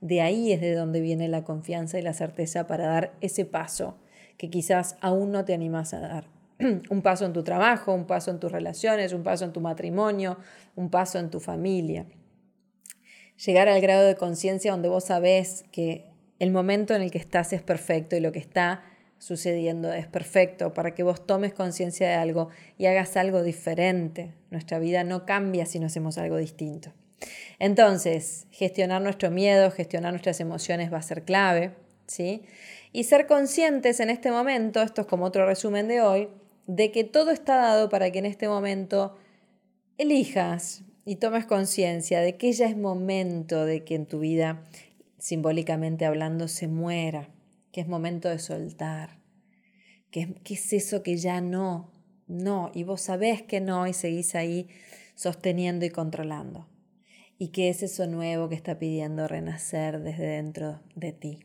De 0.00 0.22
ahí 0.22 0.52
es 0.52 0.60
de 0.60 0.74
donde 0.74 1.00
viene 1.00 1.28
la 1.28 1.44
confianza 1.44 1.98
y 1.98 2.02
la 2.02 2.14
certeza 2.14 2.66
para 2.66 2.86
dar 2.86 3.12
ese 3.20 3.44
paso 3.44 3.98
que 4.38 4.48
quizás 4.48 4.96
aún 5.00 5.32
no 5.32 5.44
te 5.44 5.52
animas 5.52 5.92
a 5.92 6.00
dar. 6.00 6.24
un 6.90 7.02
paso 7.02 7.26
en 7.26 7.32
tu 7.32 7.42
trabajo, 7.42 7.92
un 7.92 8.06
paso 8.06 8.30
en 8.30 8.40
tus 8.40 8.52
relaciones, 8.52 9.12
un 9.12 9.22
paso 9.22 9.44
en 9.44 9.52
tu 9.52 9.60
matrimonio, 9.60 10.38
un 10.76 10.90
paso 10.90 11.18
en 11.18 11.30
tu 11.30 11.40
familia. 11.40 12.06
Llegar 13.44 13.68
al 13.68 13.80
grado 13.80 14.06
de 14.06 14.16
conciencia 14.16 14.70
donde 14.70 14.88
vos 14.88 15.04
sabés 15.04 15.64
que 15.72 16.06
el 16.38 16.50
momento 16.50 16.94
en 16.94 17.02
el 17.02 17.10
que 17.10 17.18
estás 17.18 17.52
es 17.52 17.62
perfecto 17.62 18.16
y 18.16 18.20
lo 18.20 18.32
que 18.32 18.38
está 18.38 18.82
sucediendo 19.20 19.92
es 19.92 20.06
perfecto 20.06 20.72
para 20.72 20.94
que 20.94 21.02
vos 21.02 21.24
tomes 21.26 21.52
conciencia 21.52 22.08
de 22.08 22.14
algo 22.14 22.48
y 22.78 22.86
hagas 22.86 23.16
algo 23.18 23.42
diferente. 23.42 24.32
Nuestra 24.50 24.78
vida 24.78 25.04
no 25.04 25.26
cambia 25.26 25.66
si 25.66 25.78
no 25.78 25.86
hacemos 25.86 26.16
algo 26.16 26.38
distinto. 26.38 26.92
Entonces, 27.58 28.46
gestionar 28.50 29.02
nuestro 29.02 29.30
miedo, 29.30 29.70
gestionar 29.70 30.12
nuestras 30.12 30.40
emociones 30.40 30.90
va 30.90 30.96
a 30.96 31.02
ser 31.02 31.22
clave, 31.22 31.74
¿sí? 32.06 32.42
Y 32.92 33.04
ser 33.04 33.26
conscientes 33.26 34.00
en 34.00 34.08
este 34.08 34.30
momento, 34.30 34.80
esto 34.80 35.02
es 35.02 35.06
como 35.06 35.26
otro 35.26 35.44
resumen 35.44 35.86
de 35.86 36.00
hoy, 36.00 36.28
de 36.66 36.90
que 36.90 37.04
todo 37.04 37.30
está 37.30 37.56
dado 37.56 37.90
para 37.90 38.10
que 38.10 38.20
en 38.20 38.26
este 38.26 38.48
momento 38.48 39.18
elijas 39.98 40.82
y 41.04 41.16
tomes 41.16 41.44
conciencia 41.44 42.20
de 42.20 42.38
que 42.38 42.52
ya 42.52 42.66
es 42.66 42.76
momento 42.76 43.66
de 43.66 43.84
que 43.84 43.96
en 43.96 44.06
tu 44.06 44.20
vida, 44.20 44.62
simbólicamente 45.18 46.06
hablando, 46.06 46.48
se 46.48 46.68
muera 46.68 47.28
que 47.72 47.80
es 47.80 47.88
momento 47.88 48.28
de 48.28 48.38
soltar, 48.38 49.18
que, 50.10 50.36
es 50.44 50.72
eso 50.72 51.02
que 51.02 51.16
ya 51.16 51.40
no, 51.40 51.92
no, 52.26 52.70
y 52.74 52.82
vos 52.82 53.00
sabés 53.00 53.42
que 53.42 53.60
no 53.60 53.86
y 53.86 53.92
seguís 53.92 54.34
ahí 54.34 54.68
sosteniendo 55.14 55.84
y 55.84 55.90
controlando. 55.90 56.68
Y 57.38 57.48
que 57.48 57.70
es 57.70 57.82
eso 57.82 58.06
nuevo 58.06 58.48
que 58.48 58.54
está 58.54 58.78
pidiendo 58.78 59.26
renacer 59.26 60.00
desde 60.00 60.26
dentro 60.26 60.80
de 60.94 61.12
ti. 61.12 61.38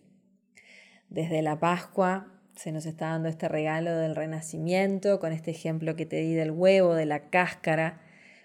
Desde 1.09 1.41
la 1.41 1.59
Pascua 1.59 2.33
se 2.55 2.71
nos 2.71 2.85
está 2.85 3.09
dando 3.09 3.29
este 3.29 3.47
regalo 3.47 3.95
del 3.95 4.15
renacimiento, 4.15 5.19
con 5.19 5.31
este 5.31 5.51
ejemplo 5.51 5.95
que 5.95 6.05
te 6.05 6.17
di 6.17 6.33
del 6.33 6.51
huevo, 6.51 6.95
de 6.95 7.05
la 7.05 7.29
cáscara. 7.29 8.01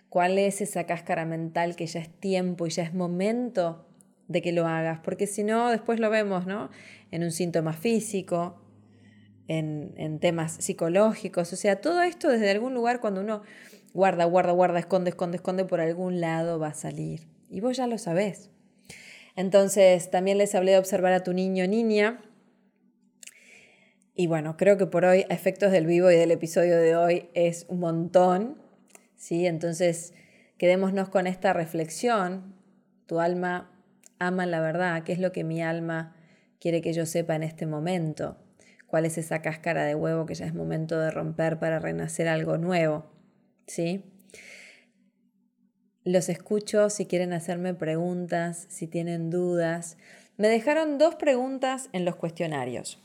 ¿Cuál 0.08 0.38
es 0.38 0.60
esa 0.60 0.84
cáscara 0.84 1.24
mental 1.24 1.76
que 1.76 1.86
ya 1.86 2.00
es 2.00 2.08
tiempo 2.08 2.66
y 2.66 2.70
ya 2.70 2.82
es 2.82 2.94
momento 2.94 3.89
de 4.30 4.40
que 4.40 4.52
lo 4.52 4.66
hagas? 4.66 5.00
Porque 5.00 5.26
si 5.26 5.44
no, 5.44 5.68
después 5.68 6.00
lo 6.00 6.08
vemos, 6.08 6.46
¿no? 6.46 6.70
en 7.10 7.24
un 7.24 7.32
síntoma 7.32 7.72
físico, 7.72 8.60
en, 9.48 10.18
temas 10.20 10.52
psicológicos, 10.60 11.52
o 11.52 11.56
sea, 11.56 11.80
todo 11.80 12.02
esto 12.02 12.28
desde 12.28 12.50
algún 12.50 12.72
lugar 12.72 13.00
cuando 13.00 13.20
uno 13.20 13.42
guarda, 13.92 14.24
guarda, 14.24 14.52
guarda, 14.52 14.78
esconde, 14.78 15.10
esconde, 15.10 15.38
esconde, 15.38 15.64
por 15.64 15.80
algún 15.80 16.20
lado 16.20 16.60
va 16.60 16.68
a 16.68 16.74
salir. 16.74 17.26
Y 17.48 17.60
vos 17.60 17.76
ya 17.76 17.88
lo 17.88 17.98
sabés. 17.98 18.50
Entonces, 19.34 20.10
también 20.10 20.38
les 20.38 20.54
hablé 20.54 20.72
de 20.72 20.78
observar 20.78 21.12
a 21.12 21.24
tu 21.24 21.32
niño 21.32 21.66
niña. 21.66 22.20
Y 24.14 24.28
bueno, 24.28 24.56
creo 24.56 24.76
que 24.76 24.86
por 24.86 25.04
hoy, 25.04 25.24
a 25.28 25.34
efectos 25.34 25.72
del 25.72 25.86
vivo 25.86 26.12
y 26.12 26.16
del 26.16 26.30
episodio 26.30 26.76
de 26.76 26.94
hoy, 26.94 27.28
es 27.34 27.66
un 27.68 27.80
montón. 27.80 28.62
¿sí? 29.16 29.46
Entonces, 29.46 30.14
quedémonos 30.58 31.08
con 31.08 31.26
esta 31.26 31.52
reflexión. 31.52 32.54
Tu 33.06 33.18
alma 33.18 33.79
ama 34.20 34.46
la 34.46 34.61
verdad, 34.61 35.02
¿qué 35.02 35.12
es 35.12 35.18
lo 35.18 35.33
que 35.33 35.42
mi 35.42 35.61
alma 35.61 36.14
quiere 36.61 36.80
que 36.83 36.92
yo 36.92 37.06
sepa 37.06 37.35
en 37.35 37.42
este 37.42 37.66
momento? 37.66 38.37
¿Cuál 38.87 39.06
es 39.06 39.18
esa 39.18 39.42
cáscara 39.42 39.85
de 39.85 39.94
huevo 39.94 40.26
que 40.26 40.35
ya 40.35 40.46
es 40.46 40.54
momento 40.54 40.98
de 41.00 41.11
romper 41.11 41.59
para 41.59 41.80
renacer 41.80 42.28
algo 42.28 42.59
nuevo? 42.59 43.06
¿Sí? 43.66 44.04
Los 46.04 46.28
escucho 46.28 46.90
si 46.90 47.06
quieren 47.06 47.33
hacerme 47.33 47.74
preguntas, 47.74 48.66
si 48.68 48.87
tienen 48.87 49.30
dudas. 49.30 49.96
Me 50.37 50.48
dejaron 50.48 50.98
dos 50.98 51.14
preguntas 51.14 51.88
en 51.92 52.04
los 52.04 52.16
cuestionarios. 52.16 52.98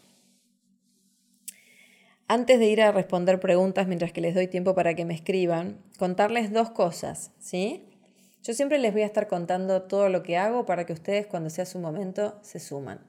Antes 2.27 2.57
de 2.57 2.67
ir 2.67 2.81
a 2.81 2.91
responder 2.91 3.39
preguntas 3.39 3.87
mientras 3.87 4.11
que 4.11 4.21
les 4.21 4.33
doy 4.33 4.47
tiempo 4.47 4.73
para 4.73 4.95
que 4.95 5.05
me 5.05 5.13
escriban, 5.13 5.77
contarles 5.99 6.51
dos 6.51 6.71
cosas, 6.71 7.31
¿sí? 7.37 7.94
Yo 8.45 8.53
siempre 8.53 8.77
les 8.77 8.93
voy 8.93 9.01
a 9.01 9.07
estar 9.07 9.27
contando 9.27 9.81
todo 9.81 10.07
lo 10.07 10.21
que 10.21 10.37
hago 10.37 10.67
para 10.67 10.85
que 10.85 10.93
ustedes 10.93 11.25
cuando 11.25 11.49
sea 11.49 11.65
su 11.65 11.79
momento 11.79 12.37
se 12.43 12.59
suman. 12.59 12.99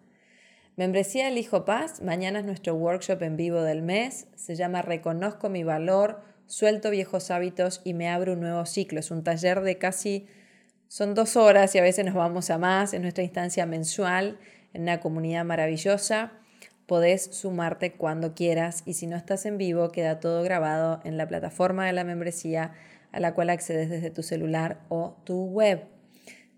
Membresía 0.77 1.29
El 1.29 1.37
Hijo 1.37 1.67
Paz, 1.67 2.01
mañana 2.01 2.39
es 2.39 2.47
nuestro 2.47 2.75
workshop 2.75 3.23
en 3.23 3.37
vivo 3.37 3.61
del 3.61 3.83
mes, 3.83 4.29
se 4.35 4.57
llama 4.57 4.81
Reconozco 4.81 5.51
mi 5.51 5.63
valor, 5.63 6.23
suelto 6.47 6.89
viejos 6.89 7.31
hábitos 7.31 7.83
y 7.85 7.93
me 7.93 8.09
abro 8.09 8.33
un 8.33 8.41
nuevo 8.41 8.65
ciclo. 8.65 8.99
Es 8.99 9.11
un 9.11 9.25
taller 9.25 9.61
de 9.61 9.77
casi, 9.77 10.27
son 10.89 11.15
dos 11.15 11.37
horas 11.37 11.75
y 11.75 11.81
a 11.81 11.83
veces 11.83 12.07
nos 12.07 12.15
vamos 12.15 12.49
a 12.49 12.57
más, 12.57 12.95
en 12.95 13.03
nuestra 13.03 13.23
instancia 13.23 13.67
mensual, 13.67 14.39
en 14.73 14.83
una 14.83 15.01
comunidad 15.01 15.45
maravillosa. 15.45 16.33
Podés 16.87 17.25
sumarte 17.25 17.93
cuando 17.93 18.33
quieras 18.33 18.83
y 18.87 18.95
si 18.95 19.07
no 19.07 19.19
estás 19.19 19.45
en 19.45 19.59
vivo, 19.59 19.93
queda 19.93 20.19
todo 20.19 20.43
grabado 20.43 21.03
en 21.05 21.19
la 21.19 21.29
plataforma 21.29 21.85
de 21.85 21.93
la 21.93 22.05
membresía 22.05 22.73
a 23.17 23.21
la 23.21 23.35
cual 23.35 23.51
accedes 23.51 23.91
desde 23.91 24.11
tu 24.11 24.23
celular 24.23 24.81
o 24.89 25.17
tu 25.25 25.47
web. 25.47 25.85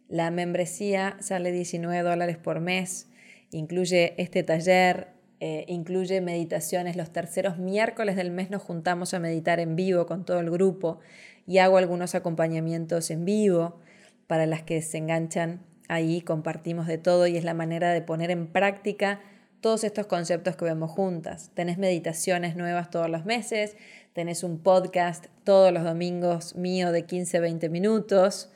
La 0.09 0.31
membresía 0.31 1.17
sale 1.21 1.53
19 1.53 2.03
dólares 2.03 2.37
por 2.37 2.61
mes 2.61 3.09
Incluye 3.51 4.15
este 4.19 4.43
taller, 4.43 5.09
eh, 5.41 5.65
incluye 5.69 6.21
meditaciones. 6.21 6.97
Los 6.97 7.13
terceros 7.13 7.59
miércoles 7.59 8.17
del 8.17 8.31
mes 8.31 8.51
nos 8.51 8.63
juntamos 8.63 9.15
a 9.15 9.19
meditar 9.19 9.59
en 9.59 9.75
vivo 9.75 10.07
con 10.07 10.25
todo 10.25 10.41
el 10.41 10.51
grupo 10.51 10.99
y 11.47 11.59
hago 11.59 11.79
algunos 11.79 12.15
acompañamientos 12.15 13.11
en 13.11 13.25
vivo 13.25 13.81
para 14.27 14.45
las 14.45 14.63
que 14.63 14.83
se 14.83 14.99
enganchan 14.99 15.63
ahí, 15.89 16.21
compartimos 16.21 16.87
de 16.87 16.99
todo 16.99 17.27
y 17.27 17.39
es 17.39 17.45
la 17.45 17.55
manera 17.55 17.93
de 17.93 18.03
poner 18.03 18.31
en 18.31 18.47
práctica 18.47 19.21
todos 19.63 19.83
estos 19.85 20.07
conceptos 20.07 20.55
que 20.57 20.67
vemos 20.67 20.91
juntas. 20.91 21.51
Tenés 21.55 21.79
meditaciones 21.79 22.55
nuevas 22.55 22.91
todos 22.91 23.09
los 23.09 23.25
meses, 23.25 23.79
tenés 24.13 24.43
un 24.43 24.63
podcast 24.63 25.27
todos 25.45 25.73
los 25.73 25.85
domingos 25.85 26.57
mío 26.57 26.93
de 26.93 27.07
15-20 27.07 27.71
minutos 27.71 28.51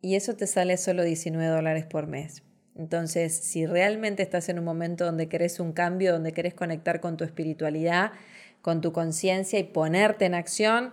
y 0.00 0.14
eso 0.14 0.36
te 0.36 0.46
sale 0.46 0.76
solo 0.76 1.02
19 1.02 1.52
dólares 1.52 1.86
por 1.86 2.06
mes. 2.06 2.42
Entonces, 2.76 3.34
si 3.34 3.66
realmente 3.66 4.22
estás 4.22 4.48
en 4.48 4.58
un 4.58 4.64
momento 4.64 5.04
donde 5.04 5.28
querés 5.28 5.60
un 5.60 5.72
cambio, 5.72 6.12
donde 6.12 6.32
querés 6.32 6.54
conectar 6.54 7.00
con 7.00 7.16
tu 7.16 7.24
espiritualidad, 7.24 8.12
con 8.60 8.80
tu 8.80 8.92
conciencia 8.92 9.58
y 9.58 9.64
ponerte 9.64 10.26
en 10.26 10.34
acción, 10.34 10.92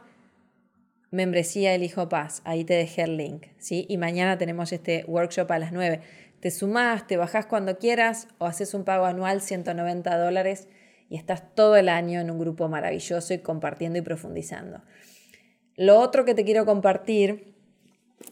membresía 1.12 1.76
El 1.76 1.84
Hijo 1.84 2.10
Paz, 2.10 2.42
ahí 2.46 2.64
te 2.64 2.74
dejé 2.74 3.04
el 3.04 3.18
link, 3.18 3.48
¿sí? 3.58 3.86
Y 3.90 3.98
mañana 3.98 4.38
tenemos 4.38 4.72
este 4.72 5.04
workshop 5.08 5.52
a 5.52 5.60
las 5.60 5.74
9. 5.74 6.02
Te 6.40 6.50
sumás, 6.50 7.06
te 7.06 7.18
bajás 7.18 7.46
cuando 7.46 7.78
quieras 7.78 8.28
o 8.38 8.46
haces 8.46 8.74
un 8.74 8.84
pago 8.84 9.06
anual 9.06 9.42
190 9.42 10.18
dólares 10.18 10.68
y 11.10 11.16
estás 11.16 11.54
todo 11.56 11.76
el 11.76 11.90
año 11.90 12.20
en 12.20 12.32
un 12.32 12.40
grupo 12.40 12.68
maravilloso 12.68 13.34
y 13.34 13.40
compartiendo 13.40 14.00
y 14.00 14.02
profundizando. 14.02 14.82
Lo 15.76 16.00
otro 16.00 16.26
que 16.26 16.36
te 16.36 16.44
quiero 16.44 16.66
compartir, 16.66 17.56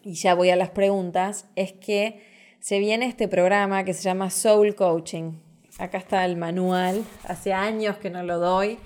y 0.03 0.13
ya 0.13 0.33
voy 0.35 0.49
a 0.49 0.55
las 0.55 0.69
preguntas, 0.69 1.45
es 1.55 1.73
que 1.73 2.21
se 2.59 2.79
viene 2.79 3.07
este 3.07 3.27
programa 3.27 3.83
que 3.83 3.93
se 3.93 4.03
llama 4.03 4.29
Soul 4.29 4.75
Coaching. 4.75 5.33
Acá 5.79 5.97
está 5.97 6.25
el 6.25 6.37
manual, 6.37 7.03
hace 7.23 7.53
años 7.53 7.97
que 7.97 8.11
no 8.11 8.21
lo 8.21 8.37
doy. 8.37 8.77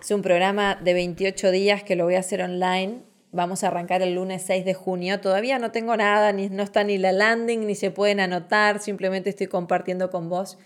Es 0.00 0.10
un 0.10 0.22
programa 0.22 0.74
de 0.74 0.92
28 0.92 1.50
días 1.50 1.82
que 1.84 1.96
lo 1.96 2.04
voy 2.04 2.16
a 2.16 2.20
hacer 2.20 2.42
online. 2.42 3.02
Vamos 3.30 3.62
a 3.62 3.68
arrancar 3.68 4.02
el 4.02 4.16
lunes 4.16 4.42
6 4.42 4.64
de 4.64 4.74
junio. 4.74 5.20
Todavía 5.20 5.58
no 5.58 5.70
tengo 5.70 5.96
nada, 5.96 6.32
ni, 6.32 6.48
no 6.48 6.62
está 6.62 6.84
ni 6.84 6.98
la 6.98 7.12
landing, 7.12 7.66
ni 7.66 7.74
se 7.74 7.90
pueden 7.90 8.20
anotar. 8.20 8.80
Simplemente 8.80 9.30
estoy 9.30 9.46
compartiendo 9.46 10.10
con 10.10 10.28
vos 10.28 10.58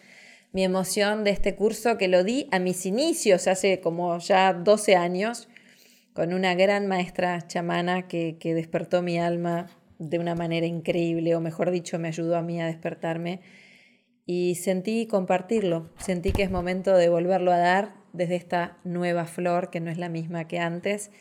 mi 0.59 0.65
emoción 0.65 1.23
de 1.23 1.31
este 1.31 1.55
curso 1.55 1.97
que 1.99 2.09
lo 2.09 2.25
di 2.25 2.49
a 2.51 2.59
mis 2.59 2.85
inicios, 2.85 3.47
hace 3.47 3.79
como 3.79 4.19
ya 4.19 4.53
12 4.53 4.97
años, 4.97 5.49
con 6.15 6.35
una 6.35 6.57
gran 6.57 6.89
maestra 6.89 7.47
chamana 7.47 8.09
que, 8.09 8.39
que 8.41 8.55
despertó 8.55 9.01
mi 9.01 9.21
alma 9.21 9.71
de 10.01 10.19
una 10.19 10.35
manera 10.35 10.67
increíble, 10.67 11.37
o 11.37 11.41
mejor 11.41 11.71
dicho, 11.71 12.01
me 12.01 12.09
ayudó 12.09 12.37
a 12.37 12.43
mí 12.43 12.61
a 12.61 12.67
despertarme. 12.67 13.39
Y 14.27 14.57
sentí 14.57 15.07
compartirlo, 15.07 15.91
sentí 15.97 16.33
que 16.33 16.43
es 16.43 16.51
momento 16.51 16.97
de 16.97 17.09
volverlo 17.09 17.53
a 17.53 17.59
dar 17.59 17.95
desde 18.13 18.35
esta 18.35 18.79
nueva 18.83 19.27
flor 19.27 19.71
que 19.71 19.79
no 19.79 19.93
es 19.93 19.99
la 19.99 20.09
misma 20.09 20.49
que 20.49 20.59
antes. 20.59 21.13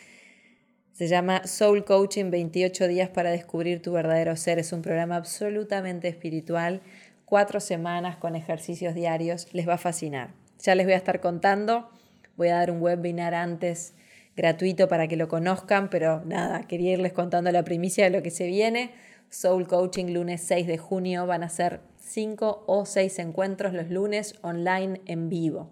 Se 0.93 1.07
llama 1.07 1.45
Soul 1.45 1.85
Coaching 1.85 2.31
28 2.31 2.87
días 2.87 3.09
para 3.09 3.29
descubrir 3.29 3.83
tu 3.83 3.91
verdadero 3.91 4.35
ser. 4.35 4.57
Es 4.57 4.73
un 4.73 4.81
programa 4.81 5.15
absolutamente 5.15 6.07
espiritual, 6.07 6.81
cuatro 7.27 7.59
semanas 7.59 8.15
con 8.15 8.35
ejercicios 8.37 8.95
diarios. 8.95 9.47
Les 9.51 9.67
va 9.67 9.73
a 9.73 9.77
fascinar. 9.77 10.33
Ya 10.59 10.75
les 10.75 10.85
voy 10.85 10.93
a 10.93 10.97
estar 10.97 11.19
contando. 11.19 11.89
Voy 12.37 12.47
a 12.47 12.55
dar 12.55 12.71
un 12.71 12.81
webinar 12.81 13.35
antes 13.35 13.93
gratuito 14.35 14.87
para 14.87 15.07
que 15.07 15.17
lo 15.17 15.27
conozcan, 15.27 15.89
pero 15.89 16.23
nada, 16.23 16.63
quería 16.63 16.93
irles 16.93 17.11
contando 17.11 17.51
la 17.51 17.63
primicia 17.63 18.05
de 18.05 18.11
lo 18.11 18.23
que 18.23 18.31
se 18.31 18.47
viene. 18.47 18.91
Soul 19.29 19.67
Coaching 19.67 20.13
lunes 20.13 20.41
6 20.43 20.67
de 20.67 20.77
junio 20.77 21.27
van 21.27 21.43
a 21.43 21.49
ser 21.49 21.81
5 21.99 22.63
o 22.65 22.85
6 22.85 23.19
encuentros 23.19 23.73
los 23.73 23.89
lunes 23.89 24.35
online 24.41 25.01
en 25.05 25.27
vivo. 25.27 25.69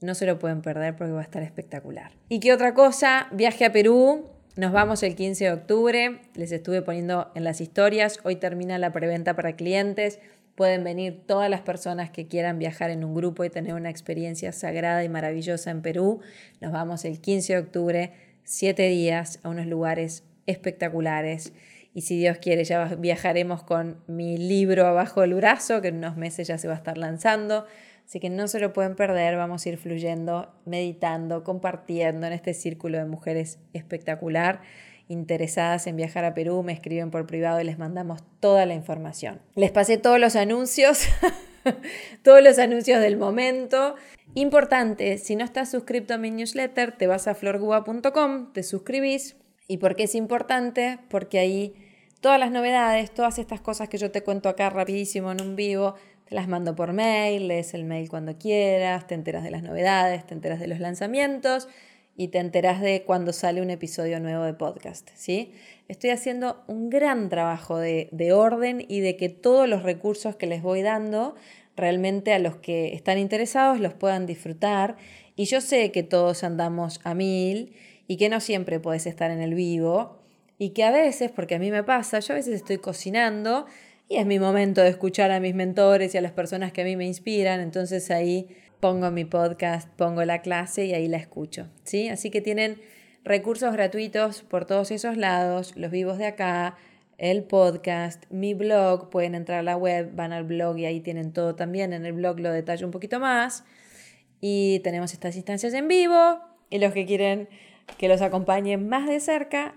No 0.00 0.14
se 0.14 0.26
lo 0.26 0.38
pueden 0.38 0.62
perder 0.62 0.94
porque 0.94 1.12
va 1.12 1.20
a 1.20 1.24
estar 1.24 1.42
espectacular. 1.42 2.12
¿Y 2.28 2.38
qué 2.38 2.52
otra 2.52 2.72
cosa? 2.72 3.26
Viaje 3.32 3.64
a 3.64 3.72
Perú. 3.72 4.28
Nos 4.54 4.70
vamos 4.70 5.02
el 5.02 5.16
15 5.16 5.44
de 5.44 5.52
octubre. 5.52 6.20
Les 6.34 6.52
estuve 6.52 6.82
poniendo 6.82 7.32
en 7.34 7.42
las 7.42 7.60
historias. 7.60 8.20
Hoy 8.22 8.36
termina 8.36 8.78
la 8.78 8.92
preventa 8.92 9.34
para 9.34 9.56
clientes. 9.56 10.20
Pueden 10.54 10.84
venir 10.84 11.22
todas 11.26 11.48
las 11.48 11.62
personas 11.62 12.10
que 12.10 12.28
quieran 12.28 12.58
viajar 12.58 12.90
en 12.90 13.04
un 13.04 13.14
grupo 13.14 13.44
y 13.44 13.50
tener 13.50 13.74
una 13.74 13.88
experiencia 13.88 14.52
sagrada 14.52 15.02
y 15.02 15.08
maravillosa 15.08 15.70
en 15.70 15.80
Perú. 15.80 16.20
Nos 16.60 16.72
vamos 16.72 17.04
el 17.06 17.20
15 17.20 17.54
de 17.54 17.58
octubre, 17.58 18.12
siete 18.44 18.88
días 18.88 19.40
a 19.42 19.48
unos 19.48 19.66
lugares 19.66 20.24
espectaculares. 20.46 21.52
Y 21.94 22.02
si 22.02 22.18
Dios 22.18 22.38
quiere, 22.38 22.64
ya 22.64 22.84
viajaremos 22.96 23.62
con 23.62 24.02
mi 24.06 24.36
libro 24.36 24.86
abajo 24.86 25.22
del 25.22 25.34
brazo, 25.34 25.80
que 25.80 25.88
en 25.88 25.96
unos 25.96 26.16
meses 26.16 26.48
ya 26.48 26.58
se 26.58 26.68
va 26.68 26.74
a 26.74 26.78
estar 26.78 26.98
lanzando. 26.98 27.66
Así 28.06 28.20
que 28.20 28.28
no 28.28 28.46
se 28.46 28.60
lo 28.60 28.74
pueden 28.74 28.94
perder, 28.94 29.36
vamos 29.36 29.64
a 29.64 29.68
ir 29.70 29.78
fluyendo, 29.78 30.52
meditando, 30.66 31.44
compartiendo 31.44 32.26
en 32.26 32.34
este 32.34 32.52
círculo 32.52 32.98
de 32.98 33.06
mujeres 33.06 33.58
espectacular 33.72 34.60
interesadas 35.08 35.86
en 35.86 35.96
viajar 35.96 36.24
a 36.24 36.34
Perú 36.34 36.62
me 36.62 36.72
escriben 36.72 37.10
por 37.10 37.26
privado 37.26 37.60
y 37.60 37.64
les 37.64 37.78
mandamos 37.78 38.22
toda 38.40 38.66
la 38.66 38.74
información. 38.74 39.40
Les 39.54 39.70
pasé 39.70 39.98
todos 39.98 40.18
los 40.18 40.36
anuncios, 40.36 41.06
todos 42.22 42.42
los 42.42 42.58
anuncios 42.58 43.00
del 43.00 43.16
momento. 43.16 43.94
Importante, 44.34 45.18
si 45.18 45.36
no 45.36 45.44
estás 45.44 45.70
suscrito 45.70 46.14
a 46.14 46.18
mi 46.18 46.30
newsletter, 46.30 46.92
te 46.92 47.06
vas 47.06 47.28
a 47.28 47.34
florguba.com, 47.34 48.52
te 48.52 48.62
suscribís. 48.62 49.36
¿Y 49.68 49.78
por 49.78 49.94
qué 49.96 50.04
es 50.04 50.14
importante? 50.14 50.98
Porque 51.08 51.38
ahí 51.38 51.74
todas 52.20 52.38
las 52.38 52.50
novedades, 52.50 53.12
todas 53.12 53.38
estas 53.38 53.60
cosas 53.60 53.88
que 53.88 53.98
yo 53.98 54.10
te 54.10 54.22
cuento 54.22 54.48
acá 54.48 54.70
rapidísimo 54.70 55.32
en 55.32 55.42
un 55.42 55.56
vivo, 55.56 55.94
te 56.24 56.34
las 56.34 56.48
mando 56.48 56.74
por 56.74 56.92
mail, 56.92 57.48
lees 57.48 57.74
el 57.74 57.84
mail 57.84 58.08
cuando 58.08 58.38
quieras, 58.38 59.06
te 59.06 59.14
enteras 59.14 59.44
de 59.44 59.50
las 59.50 59.62
novedades, 59.62 60.26
te 60.26 60.34
enteras 60.34 60.60
de 60.60 60.68
los 60.68 60.78
lanzamientos 60.78 61.68
y 62.16 62.28
te 62.28 62.38
enteras 62.38 62.80
de 62.80 63.02
cuando 63.02 63.32
sale 63.32 63.62
un 63.62 63.70
episodio 63.70 64.20
nuevo 64.20 64.44
de 64.44 64.54
podcast, 64.54 65.08
¿sí? 65.14 65.52
Estoy 65.88 66.10
haciendo 66.10 66.62
un 66.66 66.90
gran 66.90 67.28
trabajo 67.28 67.78
de, 67.78 68.08
de, 68.12 68.32
orden 68.32 68.84
y 68.86 69.00
de 69.00 69.16
que 69.16 69.28
todos 69.28 69.68
los 69.68 69.82
recursos 69.82 70.36
que 70.36 70.46
les 70.46 70.62
voy 70.62 70.82
dando 70.82 71.34
realmente 71.76 72.32
a 72.32 72.38
los 72.38 72.56
que 72.56 72.94
están 72.94 73.18
interesados 73.18 73.80
los 73.80 73.94
puedan 73.94 74.26
disfrutar. 74.26 74.96
Y 75.36 75.46
yo 75.46 75.60
sé 75.60 75.90
que 75.90 76.02
todos 76.02 76.44
andamos 76.44 77.00
a 77.04 77.14
mil 77.14 77.74
y 78.06 78.16
que 78.16 78.28
no 78.28 78.40
siempre 78.40 78.78
puedes 78.78 79.06
estar 79.06 79.30
en 79.30 79.40
el 79.40 79.54
vivo 79.54 80.18
y 80.58 80.70
que 80.70 80.84
a 80.84 80.90
veces, 80.90 81.30
porque 81.30 81.56
a 81.56 81.58
mí 81.58 81.70
me 81.70 81.82
pasa, 81.82 82.20
yo 82.20 82.34
a 82.34 82.36
veces 82.36 82.54
estoy 82.54 82.78
cocinando 82.78 83.66
y 84.08 84.16
es 84.16 84.26
mi 84.26 84.38
momento 84.38 84.80
de 84.80 84.88
escuchar 84.88 85.30
a 85.30 85.40
mis 85.40 85.54
mentores 85.54 86.14
y 86.14 86.18
a 86.18 86.20
las 86.20 86.32
personas 86.32 86.72
que 86.72 86.82
a 86.82 86.84
mí 86.84 86.96
me 86.96 87.06
inspiran, 87.06 87.60
entonces 87.60 88.10
ahí 88.10 88.46
pongo 88.82 89.12
mi 89.12 89.24
podcast, 89.24 89.88
pongo 89.90 90.24
la 90.24 90.42
clase 90.42 90.86
y 90.86 90.92
ahí 90.92 91.06
la 91.06 91.16
escucho. 91.16 91.68
¿sí? 91.84 92.08
Así 92.08 92.30
que 92.32 92.40
tienen 92.40 92.82
recursos 93.22 93.72
gratuitos 93.72 94.42
por 94.42 94.64
todos 94.64 94.90
esos 94.90 95.16
lados, 95.16 95.76
los 95.76 95.92
vivos 95.92 96.18
de 96.18 96.26
acá, 96.26 96.76
el 97.16 97.44
podcast, 97.44 98.24
mi 98.28 98.54
blog, 98.54 99.08
pueden 99.08 99.36
entrar 99.36 99.60
a 99.60 99.62
la 99.62 99.76
web, 99.76 100.10
van 100.16 100.32
al 100.32 100.42
blog 100.42 100.78
y 100.78 100.86
ahí 100.86 100.98
tienen 100.98 101.32
todo 101.32 101.54
también. 101.54 101.92
En 101.92 102.04
el 102.04 102.12
blog 102.12 102.40
lo 102.40 102.50
detallo 102.50 102.84
un 102.84 102.90
poquito 102.90 103.20
más. 103.20 103.64
Y 104.40 104.80
tenemos 104.80 105.12
estas 105.12 105.36
instancias 105.36 105.74
en 105.74 105.86
vivo 105.86 106.40
y 106.68 106.80
los 106.80 106.92
que 106.92 107.06
quieren 107.06 107.48
que 107.98 108.08
los 108.08 108.20
acompañen 108.20 108.88
más 108.88 109.06
de 109.06 109.20
cerca, 109.20 109.76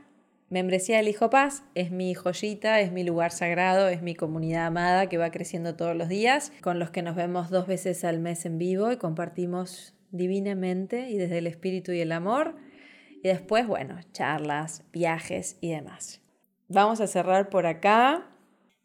Membresía 0.49 0.97
del 0.97 1.08
Hijo 1.08 1.31
Paz 1.31 1.63
es 1.73 1.89
mi 1.89 2.13
joyita, 2.13 2.79
es 2.79 2.91
mi 2.91 3.03
lugar 3.03 3.31
sagrado, 3.31 3.88
es 3.88 4.03
mi 4.03 4.13
comunidad 4.13 4.67
amada 4.67 5.10
que 5.10 5.17
va 5.17 5.31
creciendo 5.31 5.75
todos 5.75 5.95
los 5.95 6.08
días, 6.08 6.51
con 6.62 6.77
los 6.77 6.91
que 6.91 7.01
nos 7.01 7.15
vemos 7.15 7.49
dos 7.49 7.65
veces 7.65 8.03
al 8.03 8.19
mes 8.19 8.45
en 8.45 8.60
vivo 8.60 8.91
y 8.91 8.97
compartimos 8.97 9.95
divinamente 10.12 11.10
y 11.10 11.17
desde 11.17 11.39
el 11.39 11.47
espíritu 11.47 11.93
y 11.93 12.01
el 12.01 12.12
amor. 12.12 12.58
Y 13.23 13.27
después, 13.27 13.65
bueno, 13.65 13.97
charlas, 14.12 14.84
viajes 14.93 15.58
y 15.62 15.71
demás. 15.71 16.21
Vamos 16.67 17.01
a 17.01 17.08
cerrar 17.08 17.49
por 17.49 17.65
acá. 17.65 18.29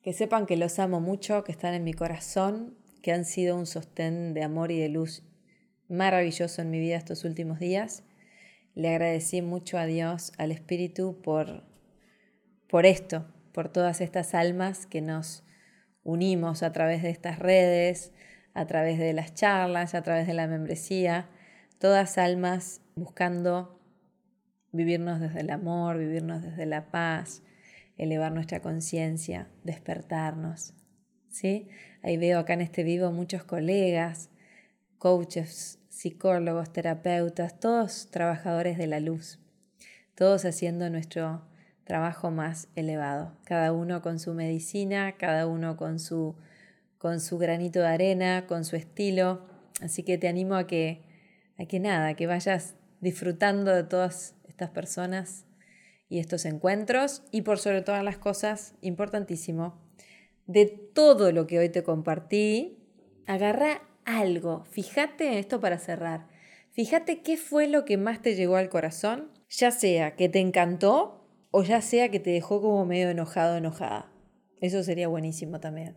Que 0.02 0.14
sepan 0.14 0.46
que 0.46 0.56
los 0.56 0.78
amo 0.78 0.98
mucho, 0.98 1.44
que 1.44 1.52
están 1.52 1.74
en 1.74 1.84
mi 1.84 1.92
corazón, 1.92 2.74
que 3.02 3.12
han 3.12 3.26
sido 3.26 3.54
un 3.54 3.66
sostén 3.66 4.32
de 4.32 4.42
amor 4.42 4.72
y 4.72 4.80
de 4.80 4.88
luz 4.88 5.24
maravilloso 5.90 6.62
en 6.62 6.70
mi 6.70 6.80
vida 6.80 6.96
estos 6.96 7.24
últimos 7.24 7.58
días 7.58 8.02
le 8.80 8.88
agradecí 8.88 9.42
mucho 9.42 9.76
a 9.76 9.84
Dios, 9.84 10.32
al 10.38 10.52
Espíritu, 10.52 11.20
por, 11.20 11.64
por 12.66 12.86
esto, 12.86 13.26
por 13.52 13.68
todas 13.68 14.00
estas 14.00 14.32
almas 14.32 14.86
que 14.86 15.02
nos 15.02 15.44
unimos 16.02 16.62
a 16.62 16.72
través 16.72 17.02
de 17.02 17.10
estas 17.10 17.38
redes, 17.38 18.10
a 18.54 18.64
través 18.64 18.98
de 18.98 19.12
las 19.12 19.34
charlas, 19.34 19.94
a 19.94 20.00
través 20.00 20.26
de 20.26 20.32
la 20.32 20.46
membresía, 20.46 21.28
todas 21.78 22.16
almas 22.16 22.80
buscando 22.96 23.78
vivirnos 24.72 25.20
desde 25.20 25.40
el 25.40 25.50
amor, 25.50 25.98
vivirnos 25.98 26.40
desde 26.42 26.64
la 26.64 26.90
paz, 26.90 27.42
elevar 27.98 28.32
nuestra 28.32 28.60
conciencia, 28.60 29.48
despertarnos. 29.62 30.72
¿sí? 31.28 31.68
Ahí 32.02 32.16
veo 32.16 32.38
acá 32.38 32.54
en 32.54 32.62
este 32.62 32.82
vivo 32.82 33.12
muchos 33.12 33.44
colegas, 33.44 34.30
coaches, 34.96 35.79
psicólogos, 36.00 36.72
terapeutas, 36.72 37.60
todos 37.60 38.08
trabajadores 38.10 38.78
de 38.78 38.86
la 38.86 39.00
luz, 39.00 39.38
todos 40.14 40.46
haciendo 40.46 40.88
nuestro 40.88 41.42
trabajo 41.84 42.30
más 42.30 42.68
elevado, 42.74 43.36
cada 43.44 43.74
uno 43.74 44.00
con 44.00 44.18
su 44.18 44.32
medicina, 44.32 45.18
cada 45.18 45.46
uno 45.46 45.76
con 45.76 45.98
su, 45.98 46.36
con 46.96 47.20
su 47.20 47.36
granito 47.36 47.80
de 47.80 47.88
arena, 47.88 48.46
con 48.46 48.64
su 48.64 48.76
estilo. 48.76 49.44
Así 49.82 50.02
que 50.02 50.16
te 50.16 50.26
animo 50.26 50.54
a 50.54 50.66
que, 50.66 51.02
a 51.58 51.66
que 51.66 51.80
nada, 51.80 52.14
que 52.14 52.26
vayas 52.26 52.76
disfrutando 53.02 53.70
de 53.70 53.84
todas 53.84 54.36
estas 54.48 54.70
personas 54.70 55.44
y 56.08 56.18
estos 56.18 56.46
encuentros 56.46 57.24
y 57.30 57.42
por 57.42 57.58
sobre 57.58 57.82
todas 57.82 58.02
las 58.02 58.16
cosas, 58.16 58.72
importantísimo, 58.80 59.78
de 60.46 60.64
todo 60.64 61.30
lo 61.30 61.46
que 61.46 61.58
hoy 61.58 61.68
te 61.68 61.82
compartí, 61.82 62.78
agarra 63.26 63.82
algo. 64.18 64.64
Fíjate 64.70 65.38
esto 65.38 65.60
para 65.60 65.78
cerrar. 65.78 66.26
Fíjate 66.72 67.20
qué 67.22 67.36
fue 67.36 67.66
lo 67.66 67.84
que 67.84 67.96
más 67.96 68.22
te 68.22 68.34
llegó 68.34 68.56
al 68.56 68.68
corazón, 68.68 69.30
ya 69.48 69.70
sea 69.70 70.16
que 70.16 70.28
te 70.28 70.38
encantó 70.38 71.26
o 71.50 71.62
ya 71.62 71.80
sea 71.80 72.10
que 72.10 72.20
te 72.20 72.30
dejó 72.30 72.62
como 72.62 72.86
medio 72.86 73.10
enojado, 73.10 73.56
enojada. 73.56 74.10
Eso 74.60 74.82
sería 74.82 75.08
buenísimo 75.08 75.60
también. 75.60 75.96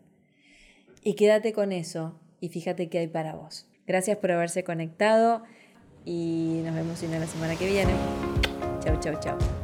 Y 1.04 1.16
quédate 1.16 1.54
con 1.54 1.72
eso 1.72 2.20
y 2.40 2.50
fíjate 2.50 2.90
qué 2.90 3.00
hay 3.00 3.08
para 3.08 3.36
vos. 3.36 3.68
Gracias 3.86 4.18
por 4.18 4.32
haberse 4.32 4.64
conectado 4.64 5.44
y 6.06 6.62
nos 6.64 6.76
vemos 6.76 7.04
en 7.04 7.12
la 7.12 7.28
semana 7.28 7.56
que 7.56 7.68
viene. 7.68 7.94
Chau, 8.82 9.00
chau, 9.00 9.20
chau. 9.20 9.63